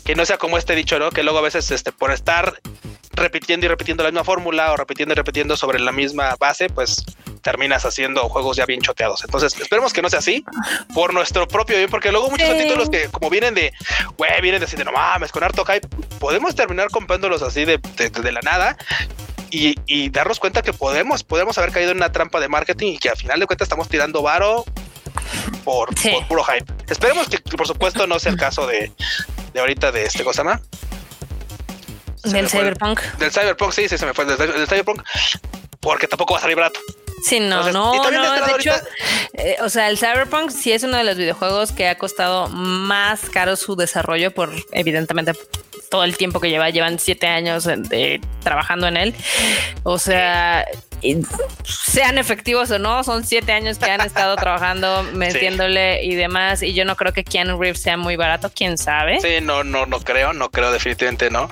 [0.06, 1.10] que no sea como este dicho, ¿no?
[1.12, 2.60] Que luego a veces este, por estar
[3.12, 7.04] repitiendo y repitiendo la misma fórmula o repitiendo y repitiendo sobre la misma base, pues
[7.42, 9.22] terminas haciendo juegos ya bien choteados.
[9.26, 10.46] Entonces, esperemos que no sea así
[10.94, 12.58] por nuestro propio bien, porque luego muchos Sí.
[12.64, 13.74] títulos que como vienen de,
[14.18, 15.86] güey, vienen de así de no mames, con harto hype,
[16.20, 18.78] podemos terminar comprándolos así de, de- de la nada.
[19.56, 22.98] Y, y darnos cuenta que podemos, podemos haber caído en una trampa de marketing y
[22.98, 24.66] que al final de cuentas estamos tirando varo
[25.64, 26.10] por, Sí.
[26.10, 26.66] por puro hype.
[26.90, 28.92] Esperemos que, por supuesto, no sea el caso de,
[29.54, 30.62] de ahorita de este cosa más.
[32.24, 33.00] Del Cyberpunk.
[33.20, 34.26] Del Cyberpunk, sí, sí, se me fue.
[34.26, 35.04] Del, del Cyberpunk,
[35.82, 36.80] porque tampoco va a salir barato.
[37.24, 38.46] Sí, no, Entonces, no, de no.
[38.48, 38.72] De hecho,
[39.34, 43.30] eh, o sea, el Cyberpunk sí es uno de los videojuegos que ha costado más
[43.30, 45.34] caro su desarrollo por, evidentemente,
[45.94, 46.72] todo el tiempo que lleva.
[46.72, 47.70] Llevan siete años
[48.42, 49.14] trabajando en él.
[49.84, 50.66] O sea,
[51.64, 56.64] sean efectivos o no, son siete años que han estado trabajando, metiéndole y demás.
[56.64, 59.22] Y yo no creo que Keanu Reeves sea muy barato, quién sabe.
[59.22, 61.48] Sí, no, no, no creo, no creo, definitivamente no.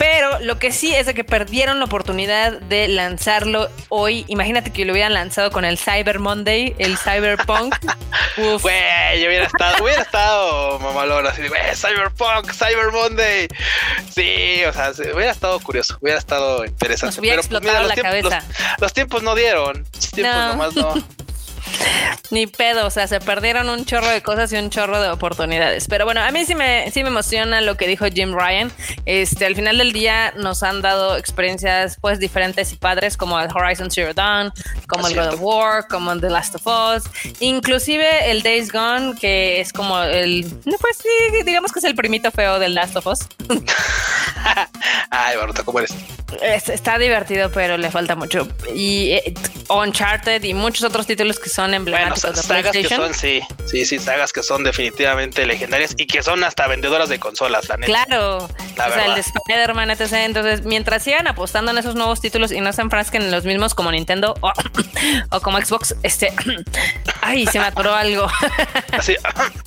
[0.00, 4.24] Pero lo que sí es de que perdieron la oportunidad de lanzarlo hoy.
[4.28, 7.76] Imagínate que lo hubieran lanzado con el Cyber Monday, el Cyberpunk.
[8.38, 8.62] Uf.
[8.62, 13.46] Güey, yo hubiera estado, hubiera estado mamalón así de, güey, Cyberpunk, Cyber Monday.
[14.10, 17.16] Sí, o sea, hubiera estado curioso, hubiera estado interesante.
[17.16, 18.42] Nos hubiera pues, explotado la cabeza.
[18.48, 20.48] Los, los tiempos no dieron, los tiempos No.
[20.48, 20.94] nomás no.
[22.30, 25.86] Ni pedo, o sea, se perdieron un chorro de cosas y un chorro de oportunidades.
[25.88, 28.70] Pero bueno, a mí sí me, sí me emociona lo que dijo Jim Ryan.
[29.04, 33.48] Este, al final del día nos han dado experiencias pues diferentes y padres como el
[33.52, 34.52] Horizon Zero Dawn,
[34.86, 35.40] como el God of.
[35.40, 37.04] War, como el The Last of Us,
[37.40, 41.94] inclusive el Days Gone, que es como el, no, pues sí, digamos que es el
[41.94, 43.20] primito feo del Last of Us.
[45.10, 45.94] Ay, Baruta, ¿cómo eres?
[46.42, 48.46] Es- está divertido, pero le falta mucho.
[48.74, 49.34] Y eh,
[49.68, 53.40] Uncharted y muchos otros títulos que son Bueno, emblemáticos sa- de sagas que son, sí,
[53.66, 57.76] sí, sí, sagas que son definitivamente legendarias y que son hasta vendedoras de consolas, la
[57.78, 57.86] neta.
[57.86, 60.12] Claro, La o sea, el de Spider-Man, etc.
[60.24, 63.74] Entonces, mientras sigan apostando en esos nuevos títulos y no se enfrasquen en los mismos
[63.74, 64.52] como Nintendo o,
[65.30, 66.32] o como Xbox, este.
[67.22, 68.28] Ay, se me atoró algo.
[68.92, 69.16] Así,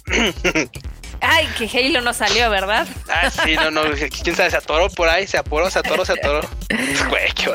[1.25, 2.85] Ay, que Halo no salió, ¿verdad?
[3.09, 3.81] ah, sí, no, no,
[4.23, 6.41] quién sabe, se atoró por ahí, se aporó, se atoró, se atoró.
[7.09, 7.51] Güey, qué.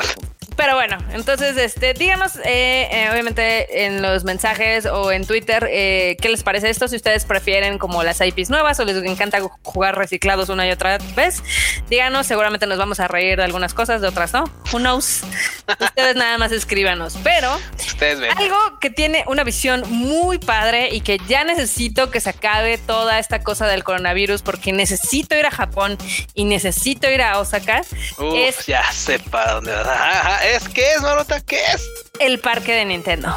[0.59, 6.17] Pero bueno, entonces, este, díganos, eh, eh, obviamente, en los mensajes o en Twitter, eh,
[6.21, 6.89] ¿qué les parece esto?
[6.89, 10.97] Si ustedes prefieren como las IPs nuevas o les encanta jugar reciclados una y otra
[11.15, 11.41] vez,
[11.89, 14.51] díganos, seguramente nos vamos a reír de algunas cosas, de otras no.
[14.73, 15.21] Who knows?
[15.79, 17.17] Ustedes nada más escríbanos.
[17.23, 18.37] Pero Ustedes ven.
[18.37, 23.19] algo que tiene una visión muy padre y que ya necesito que se acabe toda
[23.19, 25.97] esta cosa del coronavirus porque necesito ir a Japón
[26.33, 27.79] y necesito ir a Osaka
[28.17, 30.48] Uf, es ya sé para dónde vas.
[30.49, 31.39] ¿Es qué es, Marota?
[31.41, 31.87] ¿Qué es?
[32.19, 33.33] el parque de Nintendo.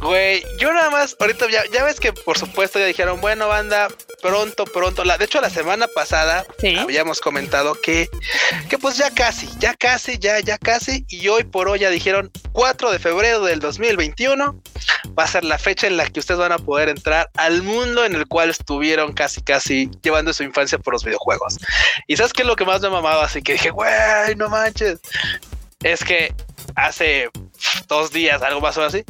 [0.00, 3.88] Güey, yo nada más, ahorita ya, ya ves que por supuesto ya dijeron, bueno, banda,
[4.22, 5.04] pronto, pronto.
[5.04, 6.76] La, de hecho, la semana pasada Sí.
[6.76, 8.08] habíamos comentado que,
[8.70, 11.04] que pues ya casi, ya casi, ya, ya casi.
[11.08, 14.60] Y hoy por hoy ya dijeron 4 de febrero del 2021
[15.18, 18.04] va a ser la fecha en la que ustedes van a poder entrar al mundo
[18.04, 21.56] en el cual estuvieron casi, casi llevando su infancia por los videojuegos.
[22.06, 24.48] Y sabes qué es lo que más me ha mamado, así que dije, güey, no
[24.48, 25.00] manches.
[25.82, 26.34] Es que
[26.74, 27.30] hace
[27.86, 29.04] dos días, algo más o así,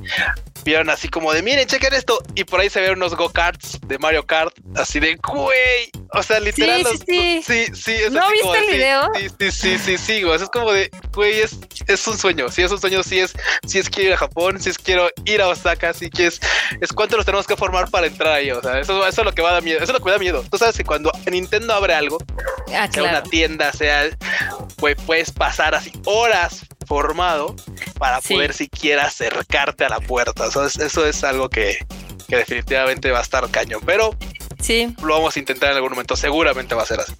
[0.68, 2.22] vieron así como de miren, chequen esto.
[2.34, 5.90] Y por ahí se ven unos go-karts de Mario Kart, así de güey.
[6.12, 6.86] O sea, literal.
[6.86, 7.74] Sí, sí, sí.
[7.74, 9.10] sí, es ¿No viste el video?
[9.14, 12.50] Sí, sí, sí, sí, sí, Es como de güey, es, es un sueño.
[12.50, 13.02] Sí, es un sueño.
[13.02, 13.32] Sí, es,
[13.66, 14.60] sí, es quiero ir a Japón.
[14.60, 15.94] Sí, es quiero ir a Osaka.
[15.94, 16.40] Sí, que es,
[16.80, 18.50] es cuánto nos tenemos que formar para entrar ahí.
[18.50, 19.78] O sea, eso, eso es lo que va a dar miedo.
[19.78, 20.44] Eso es lo que me da miedo.
[20.50, 22.18] Tú sabes que cuando Nintendo abre algo,
[22.74, 24.10] ah, sea una tienda, sea,
[24.76, 27.54] pues puedes pasar así horas formado
[27.98, 30.46] para poder siquiera acercarte a la puerta.
[30.46, 31.78] eso es algo que,
[32.26, 34.16] que definitivamente va a estar cañón, pero
[34.60, 34.94] sí.
[35.02, 36.16] lo vamos a intentar en algún momento.
[36.16, 37.12] Seguramente va a ser así.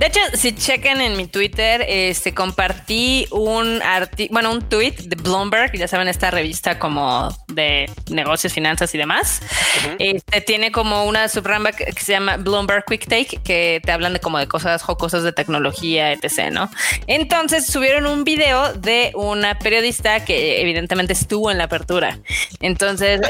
[0.00, 3.82] De hecho, si chequen en mi Twitter, este compartí un
[4.30, 9.42] bueno, un tweet de Bloomberg, ya saben, esta revista como de negocios, finanzas y demás.
[9.98, 14.20] Este tiene como una subramba que, se llama Bloomberg Quick Take, que te hablan de
[14.20, 16.50] como de cosas jocosas de tecnología, etc.
[16.50, 16.70] ¿no?
[17.06, 22.18] Entonces subieron un video de una periodista que evidentemente estuvo en la apertura.
[22.60, 23.20] Entonces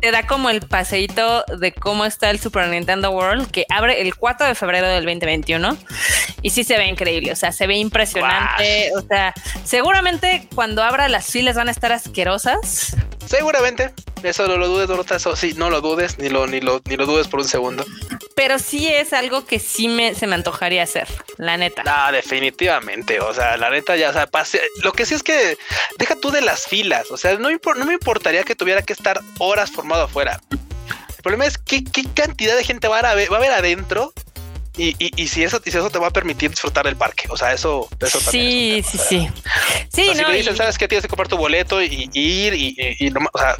[0.00, 4.16] te da como el paseíto de cómo está el Super Nintendo World, que abre el
[4.16, 5.78] 4 de febrero del 2021
[6.42, 9.34] y sí se ve increíble, o sea, se ve impresionante, o sea,
[9.64, 12.96] seguramente cuando abra las filas van a estar asquerosas.
[13.26, 13.92] Seguramente,
[14.22, 16.96] eso no lo dudes, Dorota, eso sí, no lo dudes, ni lo, ni lo, ni
[16.96, 17.84] lo dudes por un segundo.
[18.34, 21.84] Pero sí es algo que sí me, se me antojaría hacer, la neta.
[21.84, 25.56] No, definitivamente, o sea, la neta ya, o sea, pase, lo que sí es que
[25.98, 29.20] deja tú de las filas, o sea, no, no me importaría que tuviera que estar
[29.38, 30.40] horas formado afuera.
[30.50, 34.14] El problema es qué, qué cantidad de gente va a, ver, va a haber adentro
[34.76, 37.52] y, y, si eso, si eso te va a permitir disfrutar del parque, o sea,
[37.52, 38.84] eso, eso también.
[38.84, 39.28] Sí, sí, sí.
[39.92, 42.96] Sí, no, si me dicen, sabes que tienes que comprar tu boleto y, ir y,
[42.98, 43.56] y, no, o sea,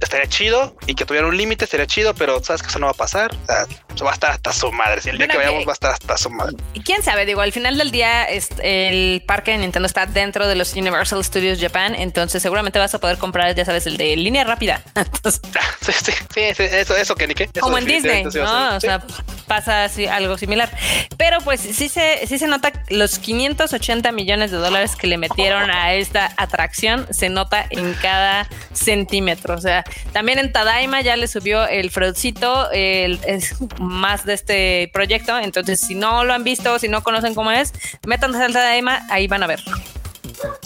[0.00, 2.92] estaría chido y que tuviera un límite estaría chido, pero sabes que eso no va
[2.92, 3.34] a pasar.
[3.34, 3.66] O sea,
[4.04, 5.00] va a estar hasta su madre.
[5.00, 6.56] Si el día que vayamos va a estar hasta su madre.
[6.74, 10.54] Y quién sabe, digo, al final del día el parque de Nintendo está dentro de
[10.54, 14.44] los Universal Studios Japan, entonces seguramente vas a poder comprar, ya sabes, el de línea
[14.44, 14.82] rápida.
[15.80, 17.48] sí, sí, sí, eso, eso que ni qué.
[17.60, 18.76] Como en Disney, ¿no?
[18.76, 19.02] O sea,
[19.46, 20.70] pasa así, algo similar.
[21.16, 25.70] Pero pues sí se, sí se nota los 580 millones de dólares que le metieron
[25.70, 29.54] a esta atracción, se nota en cada centímetro.
[29.54, 34.90] O sea, también en Tadaima ya le subió el Freudcito, el, es más de este
[34.92, 35.38] proyecto.
[35.38, 37.72] Entonces, si no lo han visto, si no conocen cómo es,
[38.06, 39.60] métanse al Tadaima, ahí van a ver.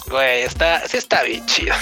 [0.07, 1.73] Güey, está, sí está bien chido.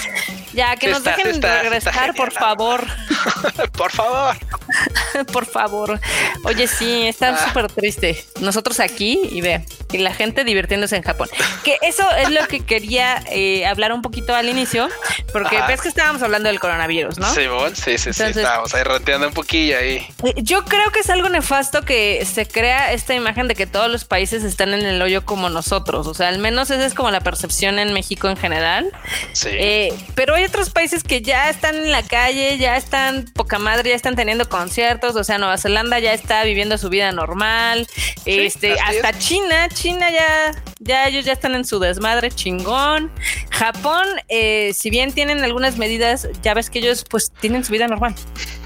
[0.52, 2.86] Ya, que nos dejen regresar, por favor.
[3.76, 4.36] por favor.
[5.32, 6.00] por favor.
[6.44, 7.48] Oye, sí, está ah.
[7.48, 8.24] súper triste.
[8.40, 11.28] Nosotros aquí y ve, y la gente divirtiéndose en Japón.
[11.64, 14.88] Que eso es lo que quería eh, hablar un poquito al inicio,
[15.32, 17.32] porque ves que estábamos hablando del coronavirus, ¿no?
[17.32, 17.42] Sí,
[17.74, 20.06] sí, sí, sí, estábamos ahí roteando un poquillo ahí.
[20.24, 23.90] Eh, yo creo que es algo nefasto que se crea esta imagen de que todos
[23.90, 26.06] los países están en el hoyo como nosotros.
[26.06, 28.90] O sea, al menos esa es como la percepción en México en general.
[29.32, 29.48] Sí.
[29.52, 33.90] Eh, pero hay otros países que ya están en la calle, ya están poca madre,
[33.90, 35.16] ya están teniendo conciertos.
[35.16, 37.86] O sea, Nueva Zelanda ya está viviendo su vida normal.
[38.24, 43.10] este, hasta China, China ya, ya ellos ya están en su desmadre chingón.
[43.50, 47.86] Japón, eh, si bien tienen algunas medidas, ya ves que ellos pues tienen su vida
[47.88, 48.14] normal.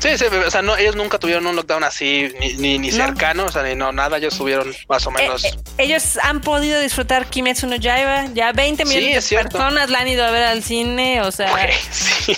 [0.06, 3.52] Sí, sí, o sea, no, ellos nunca tuvieron un lockdown así, ni, ni, cercano, o
[3.52, 5.44] sea, ni no, nada, ellos tuvieron más o menos.
[5.44, 10.08] Eh, ellos han podido disfrutar Kimetsu no Yaiba, ya 20 millones de personas la han
[10.08, 11.52] ido a ver al cine, o sea.
[11.90, 12.36] sí.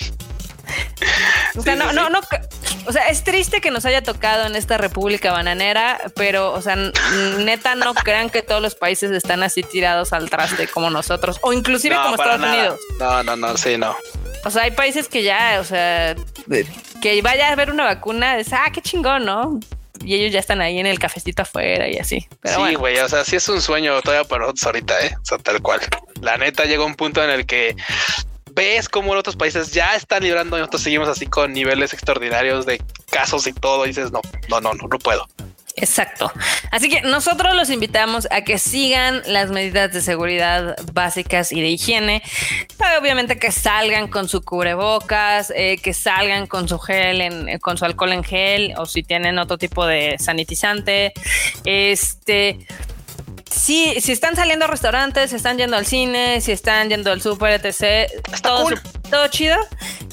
[1.56, 2.20] O sea, no, no, no,
[2.86, 6.76] o sea, es triste que nos haya tocado en esta república bananera, pero, o sea,
[7.38, 11.52] neta, no crean que todos los países están así tirados al traste como nosotros, o
[11.52, 12.80] inclusive como Estados Unidos.
[12.98, 13.94] No, no, no, sí, no.
[14.44, 16.14] O sea, hay países que ya, o sea,
[17.02, 19.60] que vaya a ver una vacuna, es, ah, qué chingón, ¿no?
[20.04, 22.26] y ellos ya están ahí en el cafecito afuera y así.
[22.44, 25.16] sí, güey, o sea, sí es un sueño todavía para nosotros ahorita, ¿eh?
[25.20, 25.80] O sea, tal cual.
[26.20, 27.76] La neta llega un punto en el que
[28.52, 32.66] ves cómo en otros países ya están librando y nosotros seguimos así con niveles extraordinarios
[32.66, 33.84] de casos y todo.
[33.84, 35.26] Y dices, no, no, no, no, no puedo.
[35.80, 36.32] Exacto.
[36.70, 41.68] Así que nosotros los invitamos a que sigan las medidas de seguridad básicas y de
[41.68, 42.22] higiene.
[43.00, 47.84] Obviamente que salgan con su cubrebocas, eh, que salgan con su gel, en, con su
[47.84, 51.12] alcohol en gel o si tienen otro tipo de sanitizante.
[51.64, 52.58] Este
[53.50, 57.22] Sí, si están saliendo a restaurantes, si están yendo al cine, si están yendo al
[57.22, 58.10] súper, etc.
[58.42, 58.68] todo,
[59.10, 59.56] todo chido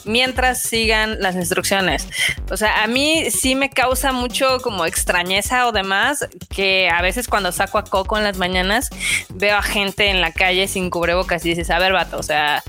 [0.05, 2.07] mientras sigan las instrucciones.
[2.49, 7.27] O sea, a mí sí me causa mucho como extrañeza o demás que a veces
[7.27, 8.89] cuando saco a Coco en las mañanas
[9.29, 12.63] veo a gente en la calle sin cubrebocas y dices, a ver, vato, o sea,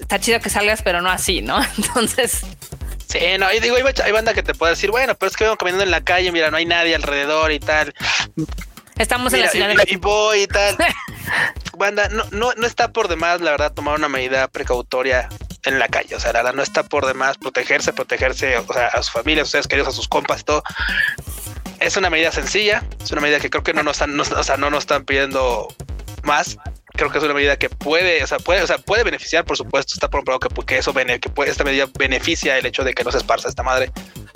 [0.00, 1.60] está chido que salgas, pero no así, ¿no?
[1.78, 2.42] Entonces...
[3.06, 5.56] Sí, no, y digo, hay banda que te puede decir, bueno, pero es que vengo
[5.56, 7.94] caminando en la calle, mira, no hay nadie alrededor y tal.
[8.98, 10.76] Estamos en la ciudad de y, voy y tal.
[11.78, 15.28] banda, no, no, no está por demás, la verdad, tomar una medida precautoria
[15.64, 16.14] en la calle.
[16.14, 19.42] O sea, la verdad, no está por demás protegerse, protegerse o sea, a su familia,
[19.42, 20.62] a ustedes queridos, a sus compas, todo.
[21.80, 24.42] Es una medida sencilla, es una medida que creo que no nos están, no, o
[24.42, 25.68] sea, no nos están pidiendo
[26.22, 26.56] más.
[26.92, 29.56] Creo que es una medida que puede, o sea, puede, o sea, puede beneficiar, por
[29.56, 33.02] supuesto, está comprobado que, que eso que puede, esta medida beneficia el hecho de que
[33.02, 33.90] no se esparza esta madre.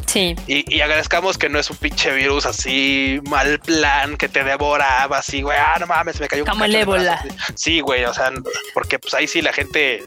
[0.09, 0.35] Sí.
[0.47, 5.43] Y, agradezcamos que no es un pinche virus así mal plan que te devoraba así,
[5.43, 5.59] güey.
[5.59, 7.23] Ah, no mames, me cayó un Como el ébola.
[7.55, 8.05] Sí, güey.
[8.05, 8.33] O sea,
[8.73, 10.07] porque pues ahí sí la gente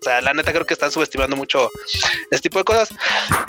[0.00, 1.70] o sea, la neta creo que están subestimando mucho
[2.30, 2.90] este tipo de cosas.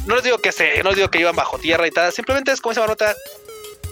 [0.06, 2.12] No les digo que se, no les digo que iban bajo tierra y tal.
[2.14, 3.14] Simplemente es como esa nota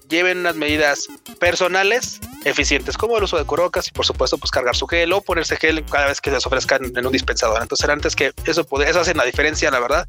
[0.10, 1.08] lleven unas medidas
[1.40, 5.22] personales eficientes, como el uso de curocas y por supuesto pues cargar su gel o
[5.22, 7.62] ponerse gel cada vez que les ofrezcan en un dispensador.
[7.62, 10.08] Entonces antes que eso puede, eso hace la diferencia, la verdad.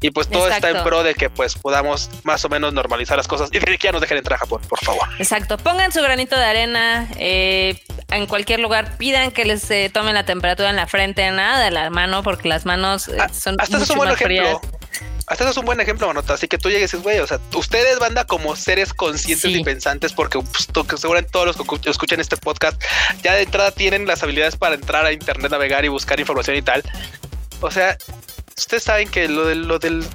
[0.00, 3.28] Y pues todo está en pro de que pues podamos más o menos normalizar las
[3.28, 5.08] cosas y que ya nos dejen entrar a Japón, por favor.
[5.18, 5.58] Exacto.
[5.58, 8.96] Pongan su granito de arena eh, en cualquier lugar.
[8.96, 12.48] Pidan que les eh, tomen la temperatura en la frente, nada de la mano, porque
[12.48, 14.58] las manos eh, ah, son hasta mucho más frías
[15.26, 16.34] hasta eso es un buen ejemplo, Manota.
[16.34, 19.64] Así que tú llegues y dices, güey, o sea, ustedes, banda, como seres conscientes y
[19.64, 20.68] pensantes, porque pues,
[21.00, 22.80] seguramente todos los que escuchan este podcast
[23.22, 26.62] ya de entrada tienen las habilidades para entrar a internet, navegar y buscar información y
[26.62, 26.84] tal.
[27.60, 27.98] O sea,
[28.56, 30.06] ustedes saben que lo, de, lo del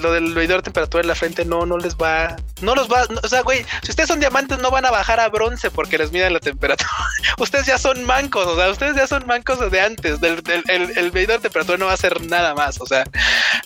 [0.00, 3.06] lo del medidor de temperatura en la frente no, no les va, no los va,
[3.22, 6.12] o sea, güey, si ustedes son diamantes no van a bajar a bronce porque les
[6.12, 6.90] miden la temperatura.
[7.38, 11.36] ustedes ya son mancos, o sea, ustedes ya son mancos de antes, del, el, medidor
[11.36, 13.04] de temperatura no va a hacer nada más, o sea,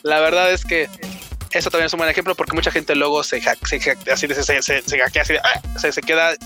[0.03, 0.89] la verdad es que
[1.53, 3.77] eso también es un buen ejemplo porque mucha gente luego se hack, se
[4.11, 6.37] así se, se, se, se ah, se, se queda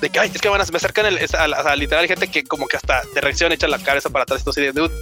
[0.00, 2.66] de que ay, es que van a me acercan el, a, literal gente que como
[2.66, 4.94] que hasta de reacción echa la cabeza para atrás y así de dude,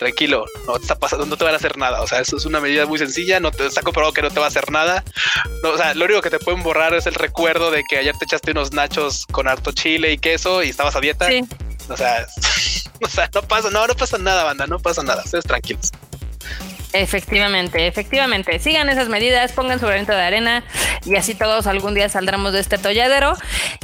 [0.00, 2.00] tranquilo, no te está pasando, no te van a hacer nada.
[2.00, 4.40] O sea, eso es una medida muy sencilla, no te está comprobado que no te
[4.40, 5.04] va a hacer nada.
[5.62, 8.16] No, o sea, lo único que te pueden borrar es el recuerdo de que ayer
[8.16, 11.28] te echaste unos nachos con harto chile y queso y estabas a dieta.
[11.90, 12.26] O sea,
[13.02, 15.22] o sea, no pasa, no, no pasa nada, banda, no pasa nada.
[15.22, 15.90] Ustedes tranquilos.
[16.92, 18.58] Efectivamente, efectivamente.
[18.58, 20.64] Sigan esas medidas, pongan su granito de arena
[21.04, 23.34] y así todos algún día saldremos de este tolladero.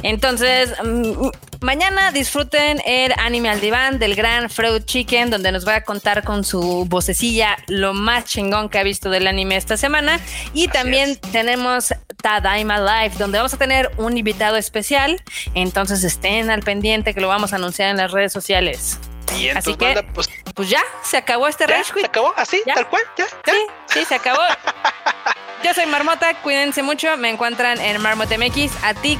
[0.03, 1.29] Entonces, mm,
[1.61, 6.23] mañana disfruten el anime al diván del gran Freud Chicken, donde nos va a contar
[6.23, 10.19] con su vocecilla lo más chingón que ha visto del anime esta semana.
[10.53, 15.21] Y también tenemos Tadaima Live, donde vamos a tener un invitado especial.
[15.53, 18.99] Entonces estén al pendiente que lo vamos a anunciar en las redes sociales.
[19.35, 23.03] Y Así que, pues, pues, ya, se acabó este Rage ¿Se acabó así, tal cual?
[23.17, 23.25] ¿Ya?
[23.45, 23.53] ¿Ya?
[23.53, 24.39] Sí, sí, se acabó.
[25.63, 27.17] Yo soy Marmota, cuídense mucho.
[27.17, 29.19] Me encuentran en MarmoteMX, a ti,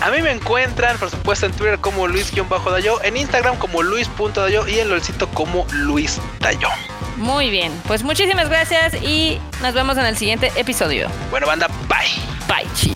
[0.00, 4.78] A mí me encuentran, por supuesto, en Twitter como Luis-Dayo, en Instagram como Luis.dayo y
[4.78, 6.68] en LOLcito como Luis Dayo.
[7.16, 11.08] Muy bien, pues muchísimas gracias y nos vemos en el siguiente episodio.
[11.30, 12.08] Bueno, banda, bye.
[12.48, 12.94] Bye.